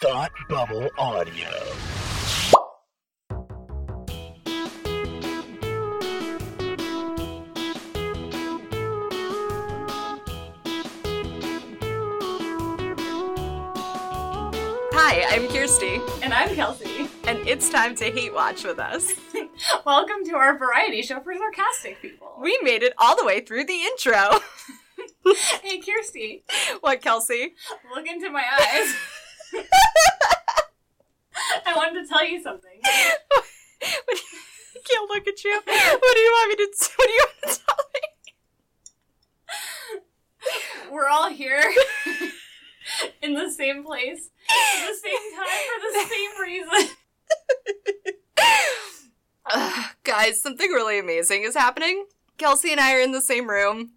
[0.00, 1.50] Thought Bubble Audio.
[14.96, 17.08] Hi, I'm Kirsty, And I'm Kelsey.
[17.26, 19.12] and it's time to hate watch with us.
[19.86, 22.32] Welcome to our variety show for sarcastic people.
[22.40, 24.40] We made it all the way through the intro.
[25.62, 26.44] hey, Kirsty,
[26.80, 27.54] what, Kelsey?
[27.94, 28.94] look into my eyes.
[31.66, 32.80] I wanted to tell you something.
[32.82, 34.38] What you-
[34.76, 35.60] I can't look at you.
[35.64, 36.68] What do you want me to?
[36.96, 38.00] What do you want to tell me?
[40.92, 41.62] We're all here
[43.22, 46.96] in the same place at the same time for the same reason.
[49.50, 52.06] Ugh, guys, something really amazing is happening.
[52.36, 53.92] Kelsey and I are in the same room.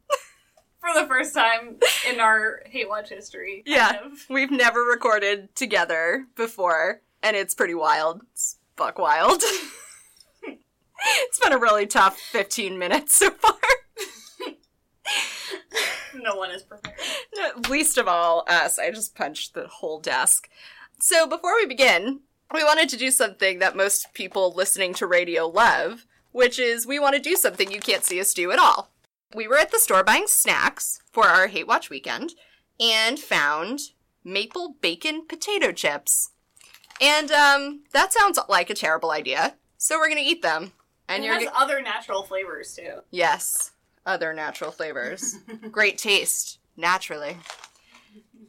[0.88, 1.78] For the first time
[2.10, 3.64] in our Hate Watch history.
[3.66, 4.06] Yeah.
[4.06, 4.26] of.
[4.30, 8.22] We've never recorded together before, and it's pretty wild.
[8.32, 9.42] It's fuck wild.
[10.44, 13.56] it's been a really tough 15 minutes so far.
[16.20, 16.98] No one is prepared.
[17.70, 18.80] Least of all us.
[18.80, 20.50] I just punched the whole desk.
[21.00, 22.22] So before we begin,
[22.54, 26.98] we wanted to do something that most people listening to radio love, which is we
[26.98, 28.92] want to do something you can't see us do at all.
[29.36, 32.34] We were at the store buying snacks for our Hate Watch weekend
[32.80, 33.80] and found
[34.24, 36.32] maple bacon potato chips.
[37.02, 39.56] And um, that sounds like a terrible idea.
[39.78, 40.72] So we're gonna eat them.
[41.10, 43.02] And And you're it has other natural flavors too.
[43.12, 43.72] Yes,
[44.06, 45.38] other natural flavors.
[45.72, 47.38] Great taste, naturally.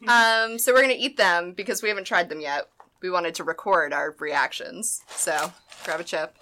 [0.07, 2.69] Um, so we're gonna eat them because we haven't tried them yet.
[3.03, 5.03] We wanted to record our reactions.
[5.09, 5.53] So
[5.85, 6.37] grab a chip.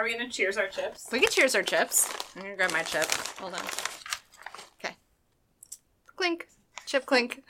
[0.00, 1.10] Are we gonna cheers our chips?
[1.12, 2.08] We can cheers our chips.
[2.34, 3.04] I'm gonna grab my chip.
[3.38, 3.60] Hold on.
[4.82, 4.96] Okay.
[6.16, 6.48] Clink.
[6.86, 7.42] Chip clink.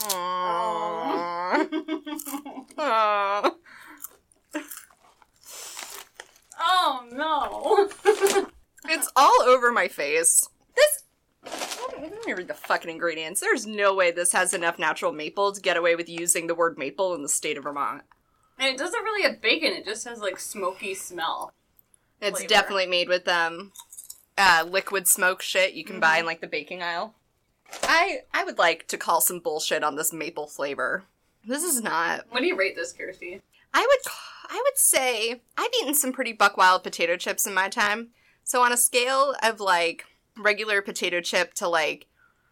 [0.00, 1.68] Aww.
[2.76, 3.52] Aww.
[6.58, 8.48] oh no.
[8.88, 10.48] It's all over my face.
[10.74, 11.04] This.
[12.00, 13.40] Let me read the fucking ingredients.
[13.40, 16.78] There's no way this has enough natural maple to get away with using the word
[16.78, 18.02] maple in the state of Vermont.
[18.58, 21.52] And it doesn't really have bacon, it just has like smoky smell.
[22.20, 22.48] It's Flavor.
[22.48, 23.72] definitely made with um,
[24.38, 27.14] uh, liquid smoke shit you can buy in like the baking aisle.
[27.82, 31.04] I I would like to call some bullshit on this maple flavor.
[31.44, 32.26] This is not.
[32.30, 33.42] What do you rate this, Kirsty?
[33.72, 34.12] I would
[34.48, 38.10] I would say I've eaten some pretty buck wild potato chips in my time.
[38.44, 40.04] So on a scale of like
[40.36, 42.06] regular potato chip to like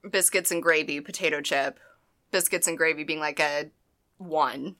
[0.08, 1.78] biscuits and gravy potato chip,
[2.30, 3.70] biscuits and gravy being like a
[4.18, 4.76] one,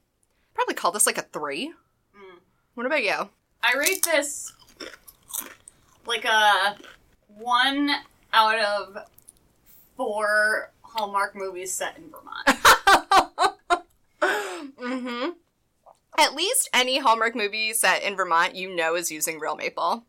[0.55, 1.73] probably call this like a three.
[2.17, 2.39] Mm.
[2.75, 3.31] What about you?
[3.63, 4.53] I rate this
[6.07, 6.77] like a
[7.29, 7.91] one
[8.33, 8.99] out of
[9.97, 12.47] four Hallmark movies set in Vermont.
[14.81, 15.31] mm-hmm.
[16.19, 20.05] At least any Hallmark movie set in Vermont you know is using real maple.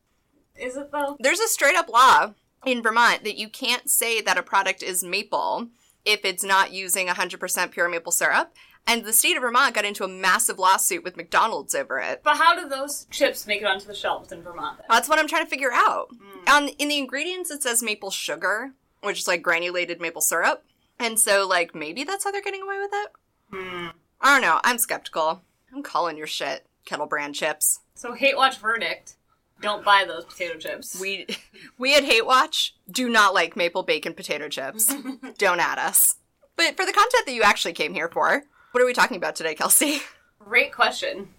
[0.59, 1.17] Is it though?
[1.19, 2.33] There's a straight up law
[2.65, 5.69] in Vermont that you can't say that a product is maple
[6.05, 8.53] if it's not using 100% pure maple syrup.
[8.85, 12.21] And the state of Vermont got into a massive lawsuit with McDonald's over it.
[12.23, 14.87] But how do those chips make it onto the shelves in Vermont then?
[14.89, 16.09] That's what I'm trying to figure out.
[16.47, 20.65] On in the ingredients it says maple sugar, which is like granulated maple syrup.
[20.99, 23.11] And so like maybe that's how they're getting away with it.
[23.51, 23.87] Hmm.
[24.19, 24.59] I don't know.
[24.63, 25.41] I'm skeptical.
[25.73, 27.79] I'm calling your shit, kettle brand chips.
[27.95, 29.15] So hate watch verdict.
[29.61, 30.99] Don't buy those potato chips.
[30.99, 31.25] We
[31.77, 34.93] we at Hate Watch do not like maple bacon potato chips.
[35.37, 36.15] Don't add us.
[36.57, 39.35] But for the content that you actually came here for, what are we talking about
[39.35, 39.99] today, Kelsey?
[40.39, 41.29] Great question.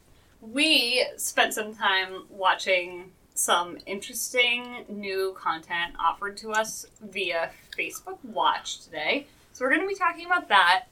[0.40, 8.84] We spent some time watching some interesting new content offered to us via Facebook Watch
[8.84, 9.26] today.
[9.52, 10.84] So we're going to be talking about that.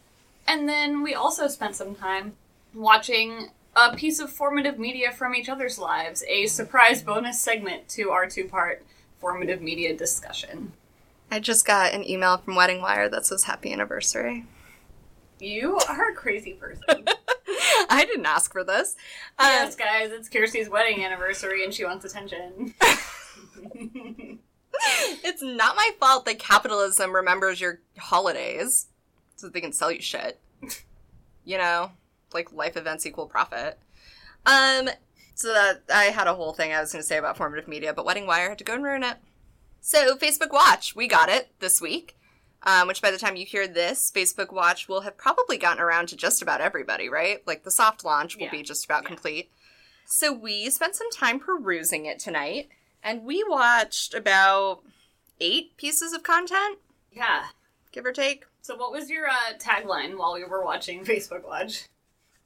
[0.49, 2.33] And then we also spent some time
[2.75, 8.11] watching a piece of formative media from each other's lives, a surprise bonus segment to
[8.11, 8.83] our two part
[9.21, 10.73] formative media discussion.
[11.31, 14.45] I just got an email from Wedding Wire that says happy anniversary.
[15.43, 16.85] You are a crazy person.
[17.91, 18.95] I didn't ask for this.
[19.41, 22.75] Um, yes, guys, it's Kirsty's wedding anniversary and she wants attention.
[25.25, 28.87] it's not my fault that capitalism remembers your holidays
[29.35, 30.39] so that they can sell you shit.
[31.45, 31.91] you know,
[32.33, 33.81] like life events equal profit.
[34.47, 34.91] Um,
[35.35, 37.93] so that I had a whole thing I was going to say about formative media,
[37.93, 39.17] but Wedding Wire had to go and ruin it.
[39.81, 42.17] So Facebook Watch, we got it this week.
[42.65, 46.07] Um, which by the time you hear this, Facebook Watch will have probably gotten around
[46.09, 47.45] to just about everybody, right?
[47.47, 48.51] Like the soft launch will Yeah.
[48.53, 49.09] be just about Yeah.
[49.09, 49.51] complete.
[50.07, 52.69] So we spent some time perusing it tonight,
[53.03, 54.83] and we watched about
[55.41, 56.79] eight pieces of content,
[57.11, 57.47] yeah.
[57.91, 58.45] give or take.
[58.61, 61.89] So, what was your uh, tagline while we were watching Facebook Watch?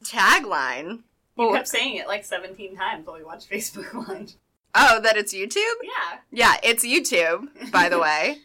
[0.03, 1.03] Tagline.
[1.39, 4.33] You kept saying it like 17 times while we watched Facebook Watch.
[4.75, 5.57] oh, that it's YouTube?
[5.83, 6.19] Yeah.
[6.31, 8.39] Yeah, it's YouTube, by the way.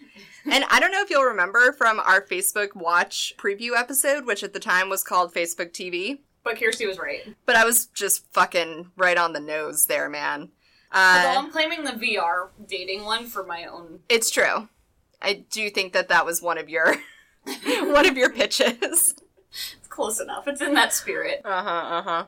[0.49, 4.53] And I don't know if you'll remember from our Facebook Watch preview episode, which at
[4.53, 7.35] the time was called Facebook TV, But Kirsty was right.
[7.45, 10.49] but I was just fucking right on the nose there, man.
[10.93, 13.99] Although Uh, I'm claiming the VR dating one for my own.
[14.09, 14.67] it's true.
[15.21, 16.95] I do think that that was one of your
[17.65, 19.15] one of your pitches.
[19.51, 20.47] It's close enough.
[20.47, 21.41] It's in that spirit.
[21.45, 21.69] Uh huh.
[21.69, 22.25] Uh huh.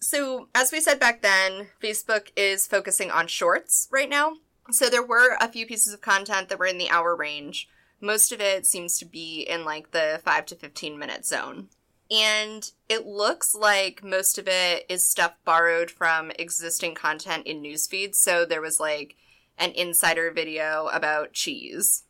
[0.00, 4.32] So, as we said back then, Facebook is focusing on shorts right now.
[4.72, 7.68] So, there were a few pieces of content that were in the hour range.
[8.00, 11.68] Most of it seems to be in like the 5 to 15 minute zone.
[12.10, 17.86] And it looks like most of it is stuff borrowed from existing content in news
[17.86, 18.18] feeds.
[18.18, 19.16] So, there was like
[19.58, 22.04] an insider video about cheese.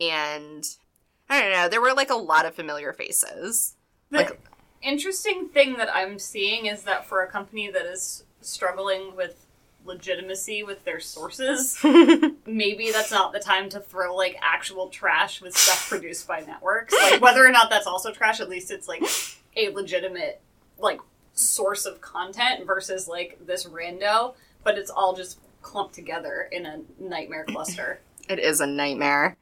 [0.00, 0.64] And
[1.28, 3.76] I don't know, there were like a lot of familiar faces.
[4.10, 4.40] The Like-
[4.82, 9.43] interesting thing that I'm seeing is that for a company that is struggling with
[9.84, 11.78] legitimacy with their sources,
[12.46, 16.94] maybe that's not the time to throw like actual trash with stuff produced by networks.
[16.94, 19.02] Like whether or not that's also trash, at least it's like
[19.56, 20.40] a legitimate
[20.78, 21.00] like
[21.34, 26.80] source of content versus like this rando, but it's all just clumped together in a
[26.98, 28.00] nightmare cluster.
[28.26, 29.36] It is a nightmare.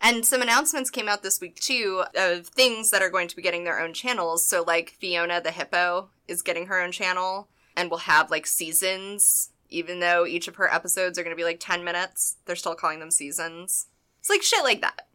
[0.00, 3.42] And some announcements came out this week too of things that are going to be
[3.42, 4.46] getting their own channels.
[4.46, 9.50] So like Fiona the hippo is getting her own channel and will have like seasons
[9.68, 12.36] even though each of her episodes are going to be like 10 minutes.
[12.44, 13.86] They're still calling them seasons.
[14.20, 15.08] It's like shit like that.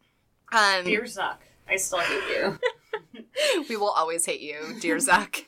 [0.52, 2.58] Um Dear Zuck, I still hate you.
[3.68, 5.44] we will always hate you, dear Zuck.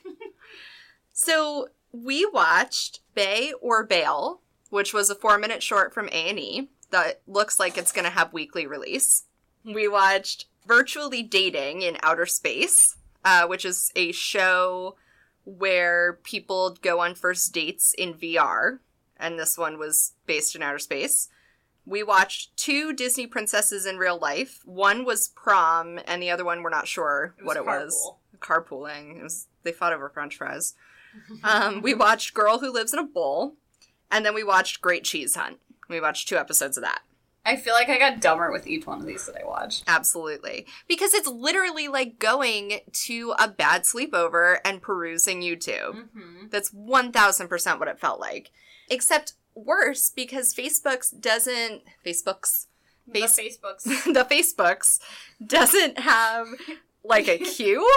[1.13, 6.69] so we watched Bae or Bail, which was a four-minute short from A and E
[6.91, 9.23] that looks like it's going to have weekly release.
[9.63, 12.95] We watched Virtually Dating in Outer Space,
[13.25, 14.95] uh, which is a show
[15.43, 18.79] where people go on first dates in VR,
[19.19, 21.29] and this one was based in outer space.
[21.85, 24.61] We watched two Disney princesses in real life.
[24.65, 28.11] One was prom, and the other one we're not sure It what it was.
[28.39, 29.19] Carpooling.
[29.19, 30.73] It was they fought over French fries.
[31.43, 33.55] Um, we watched Girl Who Lives in a Bowl,
[34.11, 35.57] and then we watched Great Cheese Hunt.
[35.89, 37.01] We watched two episodes of that.
[37.47, 39.85] I feel like I got dumber with each one of these that I watched.
[39.87, 40.67] Absolutely.
[40.85, 45.95] Because it's literally like going to a bad sleepover and perusing YouTube.
[45.95, 46.47] Mm-hmm.
[46.49, 48.51] That's 1000% what it felt like.
[48.89, 52.67] Except worse because Facebook's doesn't Facebook's
[53.07, 53.83] The Facebooks.
[54.13, 54.99] the Facebook's
[55.45, 56.47] doesn't have
[57.03, 57.89] like a queue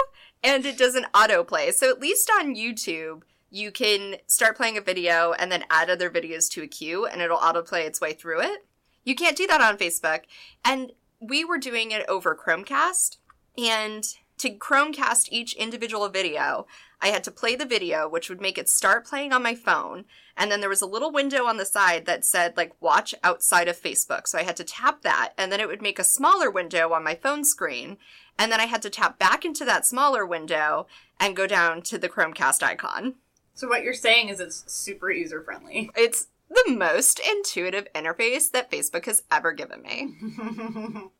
[0.43, 1.73] and it doesn't autoplay.
[1.73, 6.09] So at least on YouTube, you can start playing a video and then add other
[6.09, 8.65] videos to a queue and it'll autoplay its way through it.
[9.03, 10.21] You can't do that on Facebook.
[10.63, 13.17] And we were doing it over Chromecast
[13.57, 14.05] and
[14.41, 16.65] to Chromecast each individual video,
[16.99, 20.05] I had to play the video, which would make it start playing on my phone.
[20.35, 23.67] And then there was a little window on the side that said, like, watch outside
[23.67, 24.27] of Facebook.
[24.27, 27.03] So I had to tap that, and then it would make a smaller window on
[27.03, 27.97] my phone screen.
[28.39, 30.87] And then I had to tap back into that smaller window
[31.19, 33.15] and go down to the Chromecast icon.
[33.53, 35.91] So what you're saying is it's super user friendly.
[35.95, 40.15] It's the most intuitive interface that Facebook has ever given me.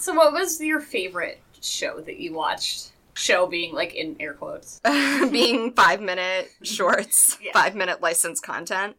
[0.00, 2.90] so what was your favorite show that you watched?
[3.14, 4.80] Show being like in air quotes.
[5.30, 7.52] being five minute shorts, Yeah.
[7.52, 8.96] five minute licensed content.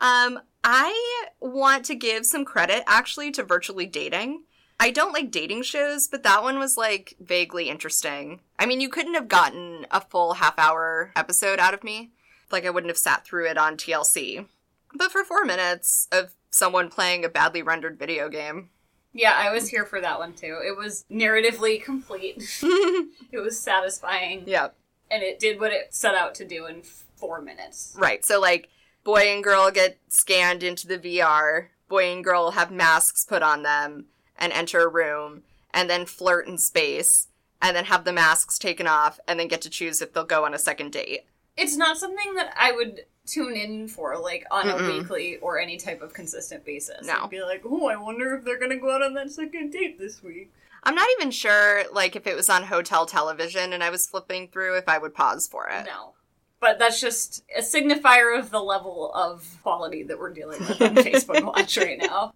[0.00, 4.44] Um, I want to give some credit actually to virtually dating.
[4.80, 8.40] I don't like dating shows, but that one was like vaguely interesting.
[8.58, 12.10] I mean, you couldn't have gotten a full half hour episode out of me.
[12.50, 14.46] Like, I wouldn't have sat through it on TLC.
[14.94, 18.70] But for four minutes of someone playing a badly rendered video game,
[19.12, 20.58] Yeah, I was here for that one too.
[20.64, 22.42] It was narratively complete.
[22.62, 24.44] it was satisfying.
[24.46, 24.68] yeah,
[25.10, 27.94] And it did what it set out to do in four minutes.
[27.98, 28.24] Right.
[28.24, 28.68] So like
[29.04, 31.68] boy and girl get scanned into the VR.
[31.88, 34.06] Boy and girl have masks put on them
[34.38, 35.42] and enter a room
[35.74, 37.28] and then flirt in space
[37.60, 40.44] and then have the masks taken off and then get to choose if they'll go
[40.44, 41.26] on a second date.
[41.56, 44.98] It's not something that I would tune in for like on a Mm-mm.
[44.98, 47.06] weekly or any type of consistent basis.
[47.06, 47.24] No.
[47.24, 49.98] I'd be like, oh, I wonder if they're gonna go out on that second date
[49.98, 50.52] this week.
[50.84, 54.48] I'm not even sure like if it was on hotel television and I was flipping
[54.48, 55.86] through if I would pause for it.
[55.86, 56.14] No.
[56.60, 60.94] But that's just a signifier of the level of quality that we're dealing with on
[60.96, 62.34] Facebook Watch right now.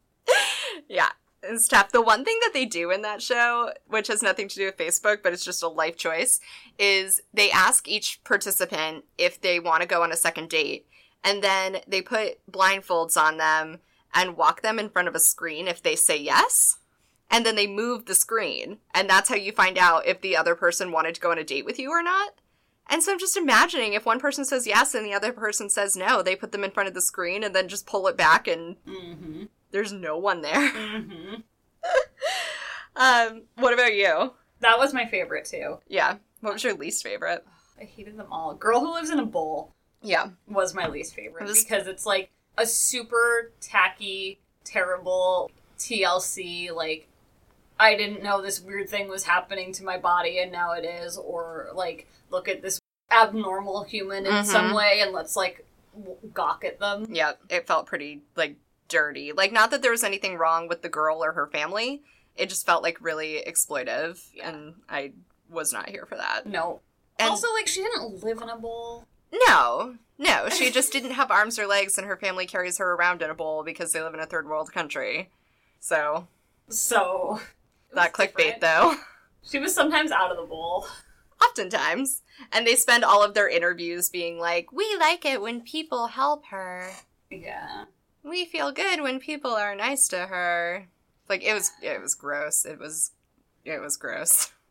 [0.88, 1.08] Yeah.
[1.42, 1.92] It's stuff.
[1.92, 4.76] The one thing that they do in that show, which has nothing to do with
[4.78, 6.40] Facebook, but it's just a life choice,
[6.78, 10.86] is they ask each participant if they want to go on a second date,
[11.22, 13.78] and then they put blindfolds on them
[14.14, 16.78] and walk them in front of a screen if they say yes.
[17.30, 20.54] and then they move the screen, and that's how you find out if the other
[20.54, 22.34] person wanted to go on a date with you or not.
[22.88, 25.96] And so I'm just imagining if one person says yes and the other person says
[25.96, 28.46] no, they put them in front of the screen and then just pull it back
[28.46, 29.44] and Mm-hmm.
[29.76, 30.54] There's no one there.
[30.96, 31.34] Mm-hmm.
[32.96, 34.32] Um, what about you?
[34.60, 35.78] That was my favorite too.
[35.86, 36.16] Yeah.
[36.40, 37.44] What was your least favorite?
[37.78, 38.54] I hated them all.
[38.54, 40.28] Girl Who Lives in a Bowl Yeah.
[40.48, 46.72] was my least favorite because it's like a super tacky, terrible TLC.
[46.74, 47.06] Like,
[47.78, 51.18] I didn't know this weird thing was happening to my body and now it is,
[51.18, 52.80] or like, look at this
[53.10, 54.44] abnormal human in Mhm.
[54.46, 57.06] some way and let's like w- gawk at them.
[57.10, 57.32] Yeah.
[57.50, 58.56] It felt pretty like
[58.88, 59.32] dirty.
[59.32, 62.02] Like not that there was anything wrong with the girl or her family.
[62.36, 64.50] It just felt like really exploitive, Yeah.
[64.50, 65.12] and I
[65.48, 66.44] was not here for that.
[66.46, 66.80] No.
[67.18, 69.06] And also, like, she didn't live in a bowl.
[69.48, 73.22] no, no, she just didn't have arms or legs, and her family carries her around
[73.22, 75.30] in a bowl because they live in a third world country.
[75.80, 76.28] So
[76.68, 77.40] So.
[77.94, 78.60] that clickbait, different.
[78.60, 78.94] though.
[79.42, 80.86] She was sometimes out of the bowl.
[81.42, 82.20] Oftentimes.
[82.52, 86.44] And they spend all of their interviews being like, We like it when people help
[86.46, 86.90] her.
[87.30, 87.84] Yeah.
[88.26, 90.88] We feel good when people are nice to her.
[91.28, 92.64] Like it was it was gross.
[92.64, 93.12] It was
[93.64, 94.52] it was gross.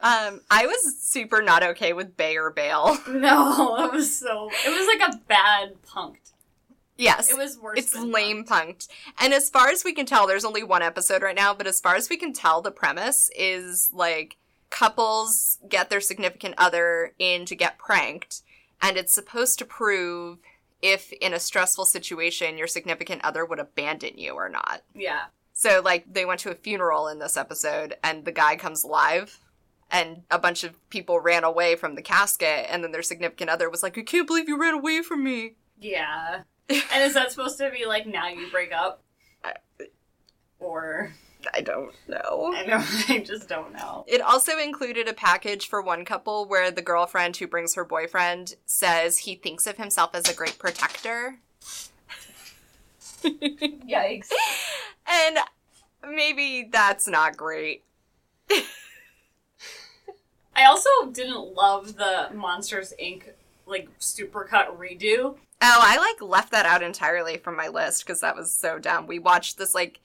[0.00, 2.98] Um, I was super not okay with Bae or Bail.
[3.08, 4.50] No, it was so.
[4.66, 6.32] It was like a bad punked.
[6.98, 7.30] Yes.
[7.30, 7.78] It was worse.
[7.78, 8.88] it's lame punked.
[8.88, 8.88] punked.
[9.18, 11.80] And as far as we can tell, there's only one episode right now, but as
[11.80, 14.36] far as we can tell, the premise is like
[14.68, 18.42] couples get their significant other in to get pranked,
[18.82, 20.38] and it's supposed to prove
[20.84, 24.82] if in a stressful situation your significant other would abandon you or not.
[24.94, 25.22] Yeah.
[25.54, 29.40] So like they went to a funeral in this episode and the guy comes live
[29.90, 33.70] and a bunch of people ran away from the casket and then their significant other
[33.70, 35.54] was like, I can't believe you ran away from me.
[35.80, 36.42] Yeah.
[36.68, 39.00] and is that supposed to be like now you break up?
[39.44, 39.84] Uh,
[40.58, 41.12] or
[41.52, 42.52] I don't know.
[42.54, 44.04] I know I just don't know.
[44.06, 48.54] It also included a package for one couple where the girlfriend who brings her boyfriend
[48.64, 51.38] says he thinks of himself as a great protector.
[53.24, 54.30] Yikes.
[55.06, 55.38] And
[56.08, 57.82] maybe that's not great.
[60.56, 63.24] I also didn't love the Monsters Inc.
[63.66, 65.36] like supercut redo.
[65.62, 69.06] Oh, I like left that out entirely from my list because that was so dumb.
[69.06, 70.00] We watched this like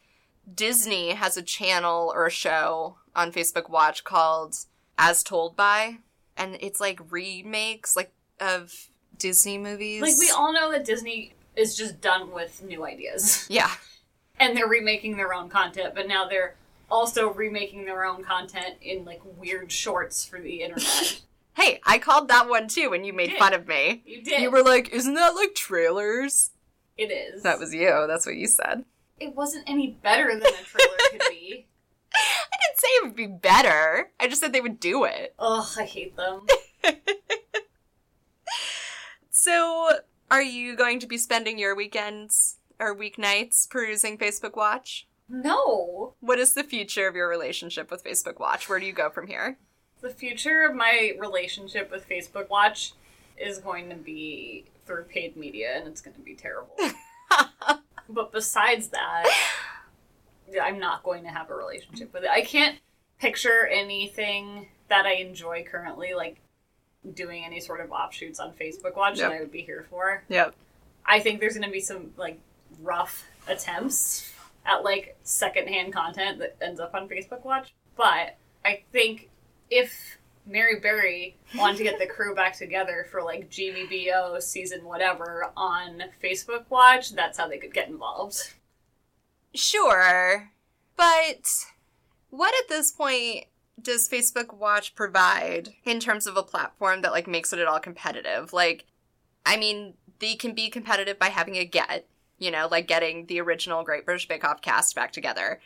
[0.56, 4.56] Disney has a channel or a show on Facebook Watch called
[4.98, 5.98] As Told By,
[6.38, 10.02] and it's like remakes like of Disney movies.
[10.02, 13.46] Like we all know that Disney is just done with new ideas.
[13.50, 13.72] yeah,
[14.40, 16.56] and they're remaking their own content, but now they're
[16.90, 21.22] also remaking their own content in like weird shorts for the internet.
[21.56, 23.40] Hey, I called that one too when you made did.
[23.40, 24.02] fun of me.
[24.06, 24.42] you did.
[24.42, 26.52] You were like, "Isn't that like trailers?"
[26.98, 27.44] it is.
[27.44, 28.06] That was you.
[28.08, 28.86] That's what you said.
[29.20, 31.68] It wasn't any better than a trailer could be.
[32.14, 34.12] I didn't say it would be better.
[34.20, 35.36] I just said they would do it.
[35.40, 36.46] Ugh, I hate them.
[39.42, 40.00] So,
[40.30, 45.08] are you going to be spending your weekends or weeknights perusing Facebook Watch?
[45.30, 46.16] No.
[46.20, 48.68] What is the future of your relationship with Facebook Watch?
[48.68, 49.58] Where do you go from here?
[50.02, 52.96] The future of my relationship with Facebook Watch
[53.38, 56.76] is going to be through paid media, and it's going to be terrible.
[58.10, 59.26] but besides that,
[60.62, 62.30] I'm not going to have a relationship with it.
[62.30, 62.80] I can't
[63.20, 66.38] picture anything that I enjoy currently, like
[67.14, 69.30] doing any sort of offshoots on Facebook Watch Yep.
[69.30, 70.24] that I would be here for.
[70.30, 70.56] Yep.
[71.06, 72.40] I think there's going to be some like
[72.82, 74.32] rough attempts
[74.66, 78.36] at like secondhand content that ends up on Facebook Watch, but
[78.66, 79.30] I think
[79.70, 80.18] if
[80.50, 86.04] Mary Berry wanted to get the crew back together for like GBBO season whatever on
[86.24, 88.54] Facebook Watch, that's how they could get involved.
[89.54, 90.52] Sure.
[90.96, 91.48] But
[92.30, 93.46] what at this point
[93.82, 97.80] does Facebook Watch provide in terms of a platform that like makes it at all
[97.80, 98.52] competitive?
[98.52, 98.86] Like
[99.46, 103.42] I mean, they can be competitive by having a get, you know, like getting the
[103.42, 105.60] original Great British Bake Off cast back together.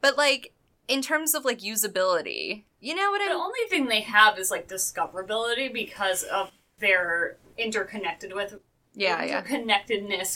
[0.00, 0.53] But like
[0.88, 4.50] in terms of like usability, you know what The I'm only thing they have is
[4.50, 8.58] like discoverability because of their interconnected with
[8.94, 9.42] Yeah, yeah.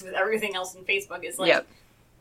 [0.03, 1.67] with everything else in Facebook is like Yep.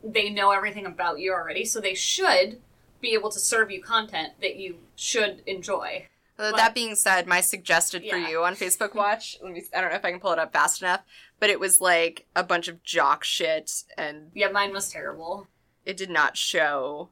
[0.04, 2.60] they know everything about you already, so they should
[3.00, 6.06] be able to serve you content that you should enjoy.
[6.38, 9.80] Uh, But- that being said, my suggested for you on Facebook Watch, let me I
[9.80, 11.02] don't know if I can pull it up fast enough,
[11.40, 15.48] but it was like a bunch of jock shit and Yeah, mine was terrible.
[15.84, 17.08] it did not show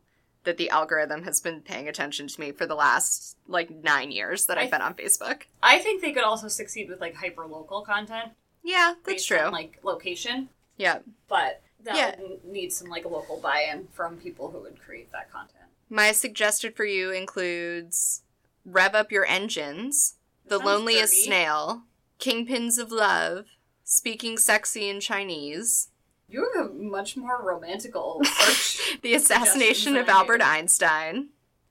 [0.46, 4.46] that the algorithm has been paying attention to me for the last like 9 years
[4.46, 5.42] that I've been on Facebook.
[5.62, 8.30] I think they could also succeed with like hyper local content
[8.64, 9.38] Yeah, that's true.
[9.38, 10.48] on like location,
[10.78, 11.00] yeah.
[11.28, 12.14] but that Yeah.
[12.20, 15.64] would need some like local buy-in from people who would create that content.
[15.90, 18.22] My suggested for you includes
[18.64, 20.14] Rev Up Your Engines,
[20.46, 21.24] The Loneliest dirty.
[21.26, 21.82] Snail,
[22.18, 23.46] Kingpins of Love,
[23.84, 25.88] Speaking Sexy in Chinese,
[26.28, 28.98] You have a much more romantical search.
[29.02, 30.42] The Assassination of Albert.
[30.42, 31.28] Einstein,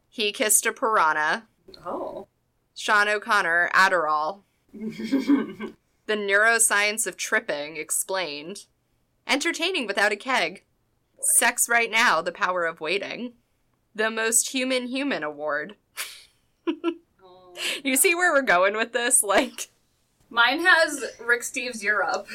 [0.10, 1.48] He Kissed a Piranha,
[1.86, 2.28] oh.
[2.76, 4.42] Sean O'Connor, Adderall,
[4.74, 5.74] The
[6.10, 8.66] Neuroscience of Tripping Explained,
[9.28, 10.64] Entertaining Without a Keg,
[11.20, 13.34] Sex Right Now, The Power of Waiting,
[13.96, 15.76] The Most Human Human Award.
[16.68, 17.54] Oh.
[17.84, 19.24] You see where we're going with this?
[19.24, 19.70] Like,
[20.30, 22.28] Mine has Rick Steves Europe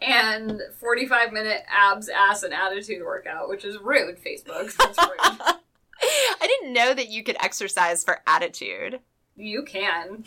[0.00, 4.74] and 45 minute abs, ass, and attitude workout, which is rude, Facebook.
[4.76, 5.18] That's rude.
[5.20, 9.00] I didn't know that you could exercise for attitude.
[9.36, 10.24] you can.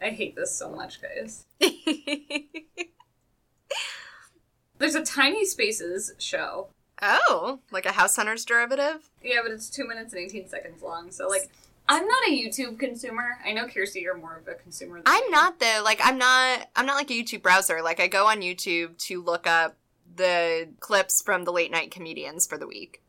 [0.00, 1.46] I hate this so much, guys.
[4.78, 6.68] There's a Tiny Spaces show.
[7.00, 9.10] oh, like a House Hunters derivative?
[9.22, 11.10] Yeah, but it's two minutes and 18 seconds long.
[11.10, 11.48] So, like,
[11.88, 13.38] I'm not a YouTube consumer.
[13.44, 15.82] I know, Kirsty, you're more of a consumer than I'm not though.
[15.84, 17.82] Like I'm not I'm not like a YouTube browser.
[17.82, 19.76] Like I go on YouTube to look up
[20.16, 23.02] the clips from the late night comedians for the week.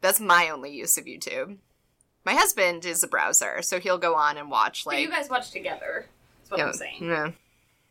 [0.00, 1.56] That's my only use of YouTube.
[2.24, 5.30] My husband is a browser, so he'll go on and watch But like you guys
[5.30, 6.06] watch together.
[6.40, 7.04] That's what Yeah, I'm saying.
[7.04, 7.30] Yeah.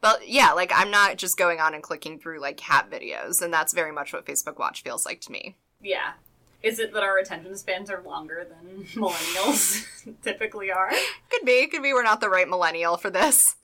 [0.02, 3.52] But yeah, like I'm not just going on and clicking through like cat videos, and
[3.52, 5.56] that's very much what Facebook Watch feels like to me.
[5.82, 6.14] Yeah.
[6.68, 9.86] Is it that our attention spans are longer than millennials
[10.22, 10.92] typically are?
[11.30, 13.56] Could be, could be we're not the right millennial for this.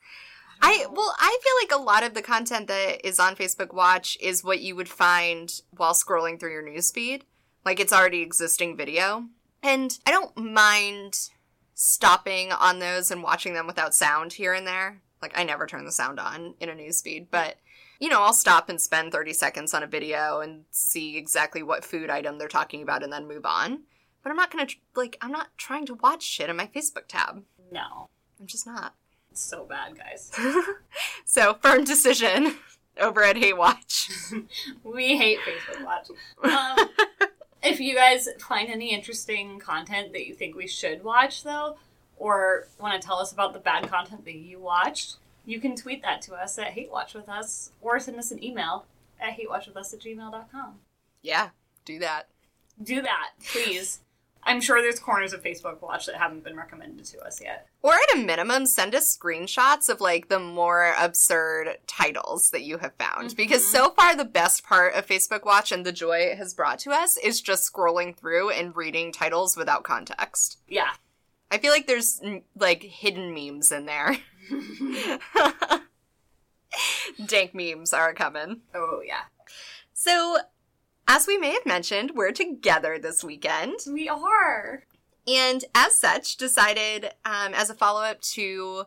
[0.62, 4.17] I well, I feel like a lot of the content that is on Facebook Watch
[4.22, 7.24] is what you would find while scrolling through your newsfeed.
[7.65, 9.25] Like it's already existing video.
[9.62, 11.29] And I don't mind
[11.74, 15.01] stopping on those and watching them without sound here and there.
[15.22, 17.57] Like I never turn the sound on in a newsfeed, but
[18.00, 21.85] you know, I'll stop and spend 30 seconds on a video and see exactly what
[21.85, 23.81] food item they're talking about and then move on.
[24.21, 27.07] But I'm not going to like I'm not trying to watch shit in my Facebook
[27.07, 27.43] tab.
[27.71, 28.09] No.
[28.39, 28.95] I'm just not.
[29.31, 30.32] It's so bad, guys.
[31.25, 32.56] so, firm decision
[32.99, 34.10] over at Hate Watch.
[34.84, 36.10] We hate Facebook Watch.
[36.43, 36.89] Um,
[37.63, 41.77] if you guys find any interesting content that you think we should watch, though,
[42.17, 46.01] or want to tell us about the bad content that you watched, you can tweet
[46.01, 48.86] that to us at Hate Watch with us, or send us an email
[49.19, 50.75] at hatewatchwithus at gmail.com.
[51.21, 51.49] yeah,
[51.86, 52.27] do that.
[52.82, 53.99] Do that, please.
[54.45, 57.67] I'm sure there's corners of Facebook Watch that haven't been recommended to us yet.
[57.82, 62.77] Or at a minimum, send us screenshots of like the more absurd titles that you
[62.79, 63.29] have found.
[63.29, 63.38] Mm-hmm.
[63.38, 66.79] Because so far, the best part of Facebook Watch and the joy it has brought
[66.79, 70.58] to us is just scrolling through and reading titles without context.
[70.67, 70.91] Yeah.
[71.49, 72.19] I feel like there's
[72.58, 74.17] like hidden memes in there.
[77.25, 78.62] Dank memes are coming.
[78.73, 79.23] Oh, yeah.
[79.93, 80.38] So,
[81.08, 83.79] as we may have mentioned, we're together this weekend.
[83.88, 84.84] We are.
[85.27, 88.86] And as such, decided um, as a follow up to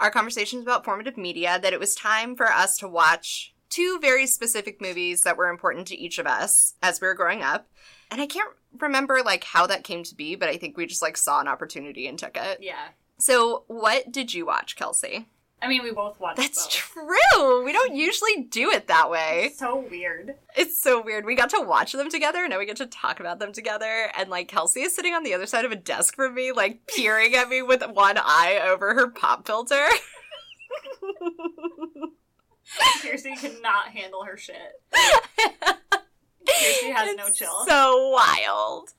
[0.00, 4.26] our conversations about formative media that it was time for us to watch two very
[4.26, 7.68] specific movies that were important to each of us as we were growing up.
[8.10, 11.02] And I can't remember like how that came to be, but I think we just
[11.02, 12.58] like saw an opportunity and took it.
[12.60, 12.88] Yeah.
[13.18, 15.26] So, what did you watch, Kelsey?
[15.60, 16.72] I mean, we both watched That's both.
[16.72, 17.64] true.
[17.64, 19.50] We don't usually do it that way.
[19.56, 20.36] So weird.
[20.56, 21.24] It's so weird.
[21.26, 24.12] We got to watch them together, and now we get to talk about them together.
[24.16, 26.86] And like Kelsey is sitting on the other side of a desk from me, like
[26.86, 29.84] peering at me with one eye over her pop filter.
[33.02, 34.80] Kirsty cannot handle her shit.
[36.46, 37.64] Kirsty has no chill.
[37.66, 38.90] So wild.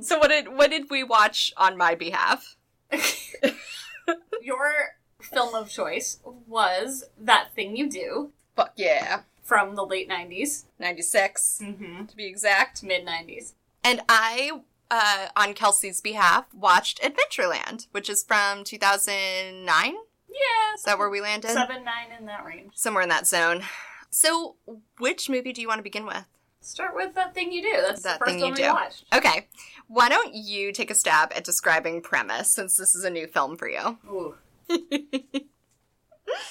[0.00, 2.56] So what did what did we watch on my behalf?
[4.42, 9.20] Your film of choice was That Thing You Do Fuck yeah.
[9.42, 12.06] from the late 90s, 96 mm-hmm.
[12.06, 12.82] to be exact.
[12.82, 13.52] mid 90s.
[13.84, 19.94] And I uh, on Kelsey's behalf watched Adventureland, which is from 2009.
[20.28, 21.50] Yeah, Is that where we landed?
[21.50, 22.72] 7 9 in that range.
[22.74, 23.62] somewhere in that zone.
[24.10, 24.56] So,
[24.98, 26.24] which movie do you want to begin with?
[26.60, 27.82] Start with That Thing You Do.
[27.86, 28.68] That's That the first Thing You Do.
[28.72, 29.04] watched.
[29.14, 29.46] Okay,
[29.88, 33.56] why don't you take a stab at describing premise since this is a new film
[33.56, 34.34] for you?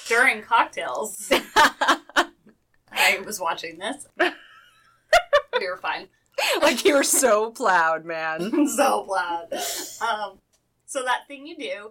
[0.06, 1.30] During cocktails,
[2.92, 4.06] I was watching this.
[4.18, 6.08] we were fine.
[6.62, 8.68] like you're so plowed, man.
[8.68, 9.52] so loud.
[10.00, 10.38] Um,
[10.86, 11.90] so that thing you do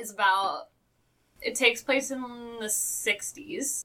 [0.00, 0.68] is about.
[1.42, 3.84] It takes place in the '60s.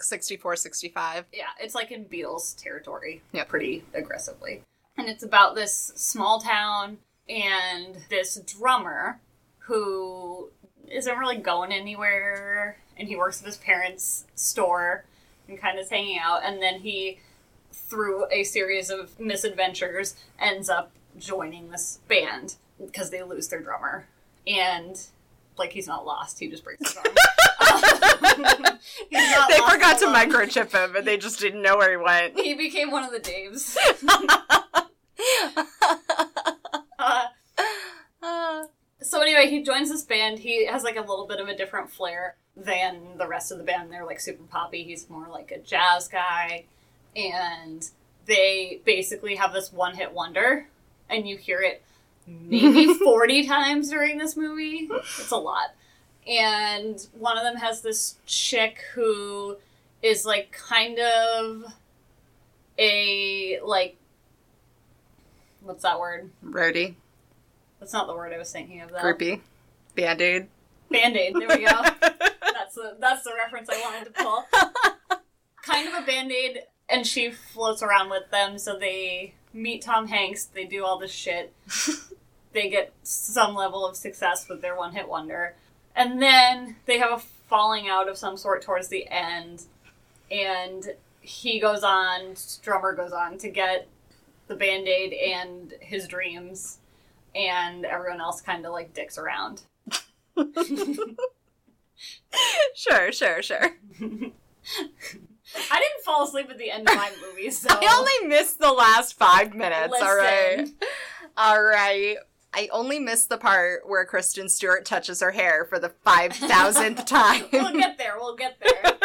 [0.00, 1.26] 64, 65.
[1.32, 3.22] Yeah, it's like in Beatles territory.
[3.32, 4.62] Yeah, pretty aggressively.
[4.96, 9.20] And it's about this small town and this drummer
[9.60, 10.50] who
[10.90, 12.76] isn't really going anywhere.
[12.96, 15.04] And he works at his parents' store.
[15.48, 17.18] and kind of hanging out, and then he,
[17.72, 24.06] through a series of misadventures, ends up joining this band because they lose their drummer,
[24.46, 25.00] and
[25.58, 27.14] like he's not lost, he just breaks his arm.
[29.10, 32.38] They forgot to microchip him, and they just didn't know where he went.
[32.38, 33.76] He became one of the Daves.
[36.98, 37.26] uh,
[38.22, 38.66] Uh,
[39.00, 40.38] So anyway, he joins this band.
[40.38, 43.64] He has like a little bit of a different flair than the rest of the
[43.64, 43.90] band.
[43.90, 44.84] They're like super poppy.
[44.84, 46.64] He's more like a jazz guy,
[47.16, 47.84] and
[48.26, 50.68] they basically have this one-hit wonder,
[51.10, 51.82] and you hear it
[52.28, 54.88] maybe forty times during this movie.
[54.92, 55.74] It's a lot.
[56.28, 59.56] And one of them has this chick who
[60.00, 61.64] is like kind of
[62.78, 63.96] a like
[65.62, 66.30] what's that word?
[66.44, 66.94] Roadie,
[67.80, 68.90] That's not the word I was thinking of.
[68.90, 68.98] Though.
[68.98, 69.40] groupie,
[69.94, 70.48] band aid.
[70.92, 71.34] Band Aid.
[71.34, 71.82] There we go.
[72.00, 74.44] that's the that's the reference I wanted to pull.
[75.62, 78.58] kind of a band aid, and she floats around with them.
[78.58, 80.44] So they meet Tom Hanks.
[80.44, 81.52] They do all this shit.
[82.52, 85.54] they get some level of success with their one hit wonder,
[85.96, 89.64] and then they have a falling out of some sort towards the end,
[90.30, 92.34] and he goes on.
[92.62, 93.88] Drummer goes on to get
[94.52, 96.78] the band aid and his dreams,
[97.34, 99.62] and everyone else kind of like dicks around.
[102.74, 103.76] Sure, sure, sure.
[104.00, 104.34] I didn't
[106.04, 109.54] fall asleep at the end of my movie, so I only missed the last five
[109.54, 109.94] minutes.
[110.00, 110.68] All right,
[111.36, 112.16] all right.
[112.54, 117.06] I only missed the part where Kristen Stewart touches her hair for the five thousandth
[117.06, 117.44] time.
[117.52, 118.14] we'll get there.
[118.18, 118.82] We'll get there.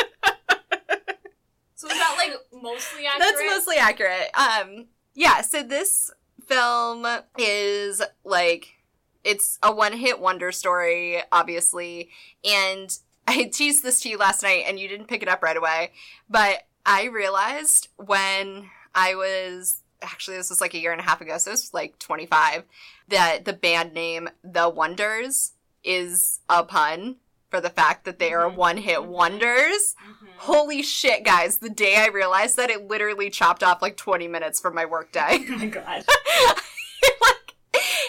[1.75, 3.19] so is that like mostly accurate?
[3.19, 4.29] That's mostly accurate.
[4.33, 5.41] Um, yeah.
[5.41, 6.12] So this
[6.45, 7.06] film
[7.38, 8.75] is like
[9.23, 12.10] it's a one-hit wonder story, obviously,
[12.45, 15.58] and I teased this to you last night, and you didn't pick it up right
[15.58, 15.91] away.
[16.30, 21.19] But I realized when I was actually this was like a year and a half
[21.19, 22.63] ago, so it was like 25,
[23.10, 25.53] that the band name The Wonders
[25.84, 27.17] is a pun
[27.49, 28.56] for the fact that they are Mhm.
[28.56, 29.08] one-hit Mhm.
[29.08, 29.95] wonders.
[30.39, 31.58] Holy shit, guys.
[31.58, 35.45] The day I realized that, it literally chopped off like 20 minutes from my workday.
[35.50, 36.04] Oh my god.
[37.21, 37.54] like,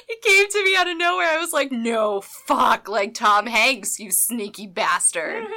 [0.08, 1.28] it came to me out of nowhere.
[1.28, 5.44] I was like, no, fuck, like Tom Hanks, you sneaky bastard.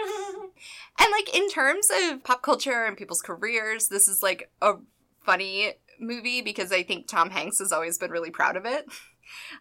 [0.99, 4.73] And like, in terms of pop culture and people's careers, this is like a
[5.25, 8.85] funny movie because I think Tom Hanks has always been really proud of it.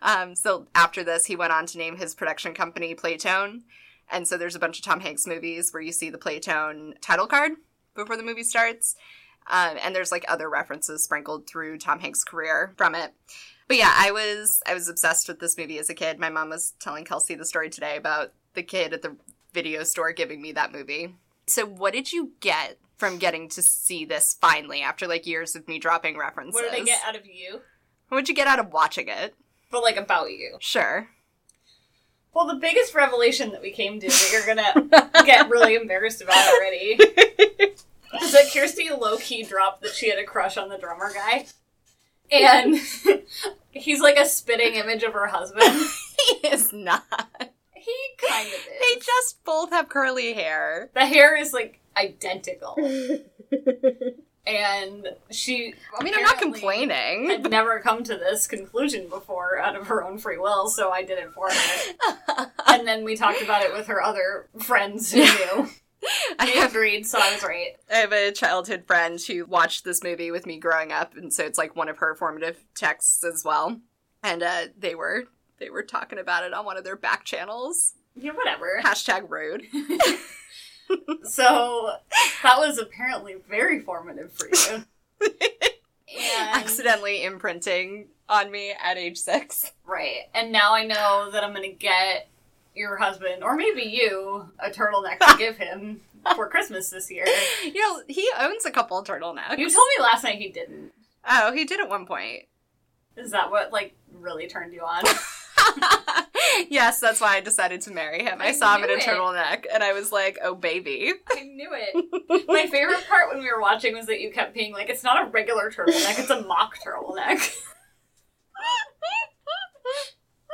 [0.03, 3.61] Um, so after this, he went on to name his production company Playtone.
[4.11, 7.27] And so there's a bunch of Tom Hanks movies where you see the Playtone title
[7.27, 7.53] card
[7.95, 8.97] before the movie starts.
[9.49, 13.13] Um, and there's like other references sprinkled through Tom Hanks' career from it.
[13.69, 16.19] But yeah, I was I was obsessed with this movie as a kid.
[16.19, 19.17] My mom was telling Kelsey the story today about the kid at the
[19.53, 21.15] video store giving me that movie.
[21.47, 25.67] So what did you get from getting to see this finally after like years of
[25.69, 26.55] me dropping references?
[26.55, 27.61] what did I get out of you?
[28.09, 29.35] What'd you get out of watching it?
[29.71, 30.57] But like about you.
[30.61, 31.09] Sure.
[32.33, 36.47] Well, the biggest revelation that we came to that you're gonna get really embarrassed about
[36.55, 36.97] already
[38.23, 41.47] is that Kirsty low key dropped that she had a crush on the drummer guy.
[42.33, 42.77] And
[43.73, 45.65] he's like a spitting image of her husband.
[46.17, 47.05] he is not.
[47.75, 47.97] He
[48.29, 48.81] kind of is.
[48.81, 50.91] They just both have curly hair.
[50.95, 52.77] The hair is like identical.
[54.57, 57.31] And she I mean, I'm not complaining.
[57.31, 61.03] Had never come to this conclusion before out of her own free will, so I
[61.03, 62.51] did it for her.
[62.67, 65.69] and then we talked about it with her other friends who knew.
[66.39, 67.77] I have agreed, so I was right.
[67.93, 71.45] I have a childhood friend who watched this movie with me growing up, and so
[71.45, 73.81] it's like one of her formative texts as well.
[74.23, 75.25] And uh, they were
[75.59, 77.95] they were talking about it on one of their back channels.
[78.17, 78.81] Yeah, whatever.
[78.83, 79.67] Hashtag rude.
[81.25, 81.93] So
[82.43, 84.85] that was apparently very formative for you.
[85.21, 85.35] And,
[86.63, 89.73] Accidentally imprinting on me at age six.
[89.85, 90.23] right.
[90.35, 92.29] And now I know that I'm going to get
[92.75, 96.01] your husband, or maybe you, a turtleneck to give him
[96.37, 97.27] for Christmas this year.
[97.65, 99.59] You know, he owns a couple turtlenecks.
[99.59, 100.93] You told me last night he didn't.
[101.29, 102.45] Oh, he did at one point.
[103.17, 105.03] Is that what, like, really turned you on?
[106.69, 108.41] Yes, that's why I decided to marry him.
[108.41, 109.03] I, I saw him in a it.
[109.03, 112.47] turtleneck, and I was like, "Oh, baby." I knew it.
[112.49, 115.27] My favorite part when we were watching was that you kept being like, it's not
[115.27, 117.39] a regular turtleneck, it's a mock turtleneck.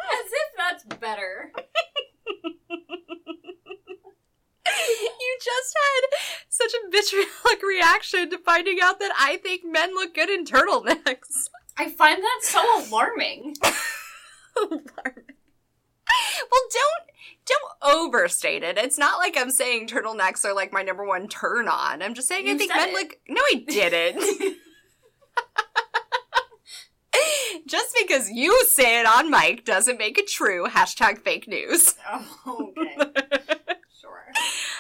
[0.08, 1.52] As if that's better.
[4.66, 6.02] you just had
[6.48, 11.48] such a vitriolic reaction to finding out that I think men look good in turtlenecks.
[11.76, 13.56] I find that so alarming.
[14.56, 14.90] don't
[17.86, 18.78] overstated.
[18.78, 22.02] It's not like I'm saying turtlenecks are like my number one turn on.
[22.02, 22.92] I'm just saying I think men it.
[22.94, 23.18] look.
[23.28, 24.56] No, I didn't.
[27.66, 30.66] just because you say it on mic doesn't make it true.
[30.66, 31.94] Hashtag fake news.
[32.08, 32.96] Oh, okay.
[34.00, 34.24] sure.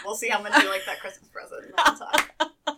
[0.04, 1.72] We'll see how much you like that Christmas present.
[1.76, 2.76] we'll.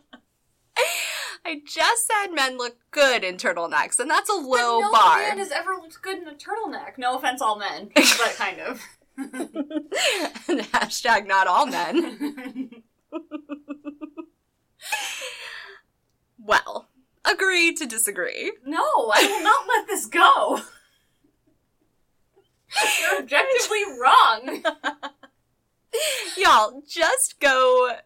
[1.45, 5.19] I just said men look good in turtlenecks, and that's a low But no bar.
[5.19, 6.99] man has ever looked good in a turtleneck.
[6.99, 8.83] No offense, all men, but kind of.
[10.49, 12.71] Hashtag not all men.
[16.39, 16.89] Well,
[17.25, 18.53] agree to disagree.
[18.65, 18.81] no,
[19.15, 20.61] I will not let this go.
[23.01, 24.63] You're objectively wrong.
[26.37, 27.97] Y'all, just go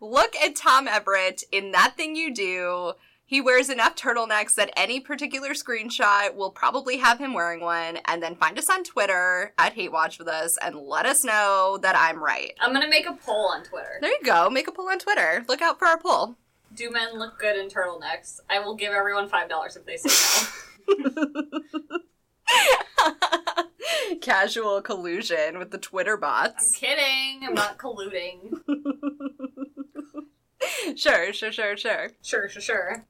[0.00, 2.92] look at Tom Everett in that thing you do.
[3.28, 8.22] He wears enough turtlenecks that any particular screenshot will probably have him wearing one, and
[8.22, 11.96] then find us on Twitter at Hate Watch with us and let us know that
[11.96, 12.54] I'm right.
[12.60, 13.98] I'm gonna make a poll on Twitter.
[14.00, 14.48] There you go.
[14.48, 15.44] Make a poll on Twitter.
[15.48, 16.36] Look out for our poll.
[16.72, 18.38] Do men look good in turtlenecks?
[18.48, 20.46] I will give everyone five dollars if they say
[20.88, 21.42] no.
[24.20, 26.74] Casual collusion with the Twitter bots.
[26.76, 27.40] I'm kidding.
[27.42, 28.60] I'm not colluding.
[30.96, 32.10] Sure, sure, sure, sure.
[32.22, 33.04] Sure, sure, sure.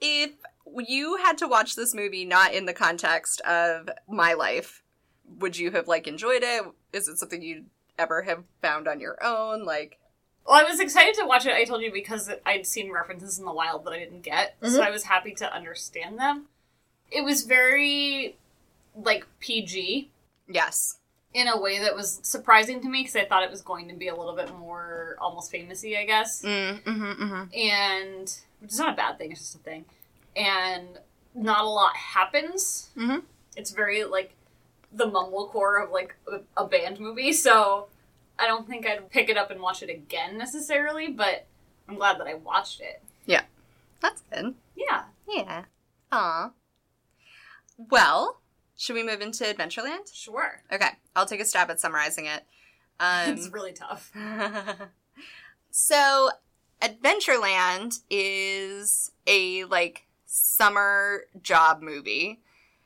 [0.00, 0.32] If
[0.86, 4.82] you had to watch this movie not in the context of my life,
[5.38, 6.64] would you have like enjoyed it?
[6.92, 7.66] Is it something you'd
[7.98, 9.64] ever have found on your own?
[9.64, 9.98] Like,
[10.46, 11.52] Well, I was excited to watch it.
[11.52, 14.80] I told you because I'd seen references in the wild that I didn't get, so
[14.80, 14.86] Mhm.
[14.86, 16.48] I was happy to understand them.
[17.10, 18.36] It was very
[18.96, 20.10] like PG
[20.48, 20.98] yes.
[21.32, 23.94] In a way that was surprising to me because I thought it was going to
[23.94, 26.42] be a little bit more almost famousy, I guess.
[26.42, 27.44] Mm, mm-hmm, mm-hmm.
[27.54, 29.84] And which is not a bad thing; it's just a thing.
[30.36, 30.98] And
[31.34, 32.90] not a lot happens.
[32.96, 33.22] Mhm.
[33.56, 34.34] It's very like
[34.92, 37.32] the mumblecore of like a, a band movie.
[37.32, 37.88] So
[38.38, 41.08] I don't think I'd pick it up and watch it again necessarily.
[41.08, 41.46] But
[41.88, 43.02] I'm glad that I watched it.
[43.26, 43.42] Yeah,
[44.00, 44.54] that's good.
[44.74, 45.04] Yeah.
[45.28, 45.64] Yeah.
[46.10, 46.50] Aw.
[47.78, 48.40] Well,
[48.76, 50.12] should we move into Adventureland?
[50.12, 50.62] Sure.
[50.72, 50.90] Okay,
[51.20, 52.44] I'll take a stab at summarizing it.
[52.98, 54.10] Um, it's really tough.
[55.70, 56.30] so,
[56.82, 62.40] Adventureland is a like summer job movie.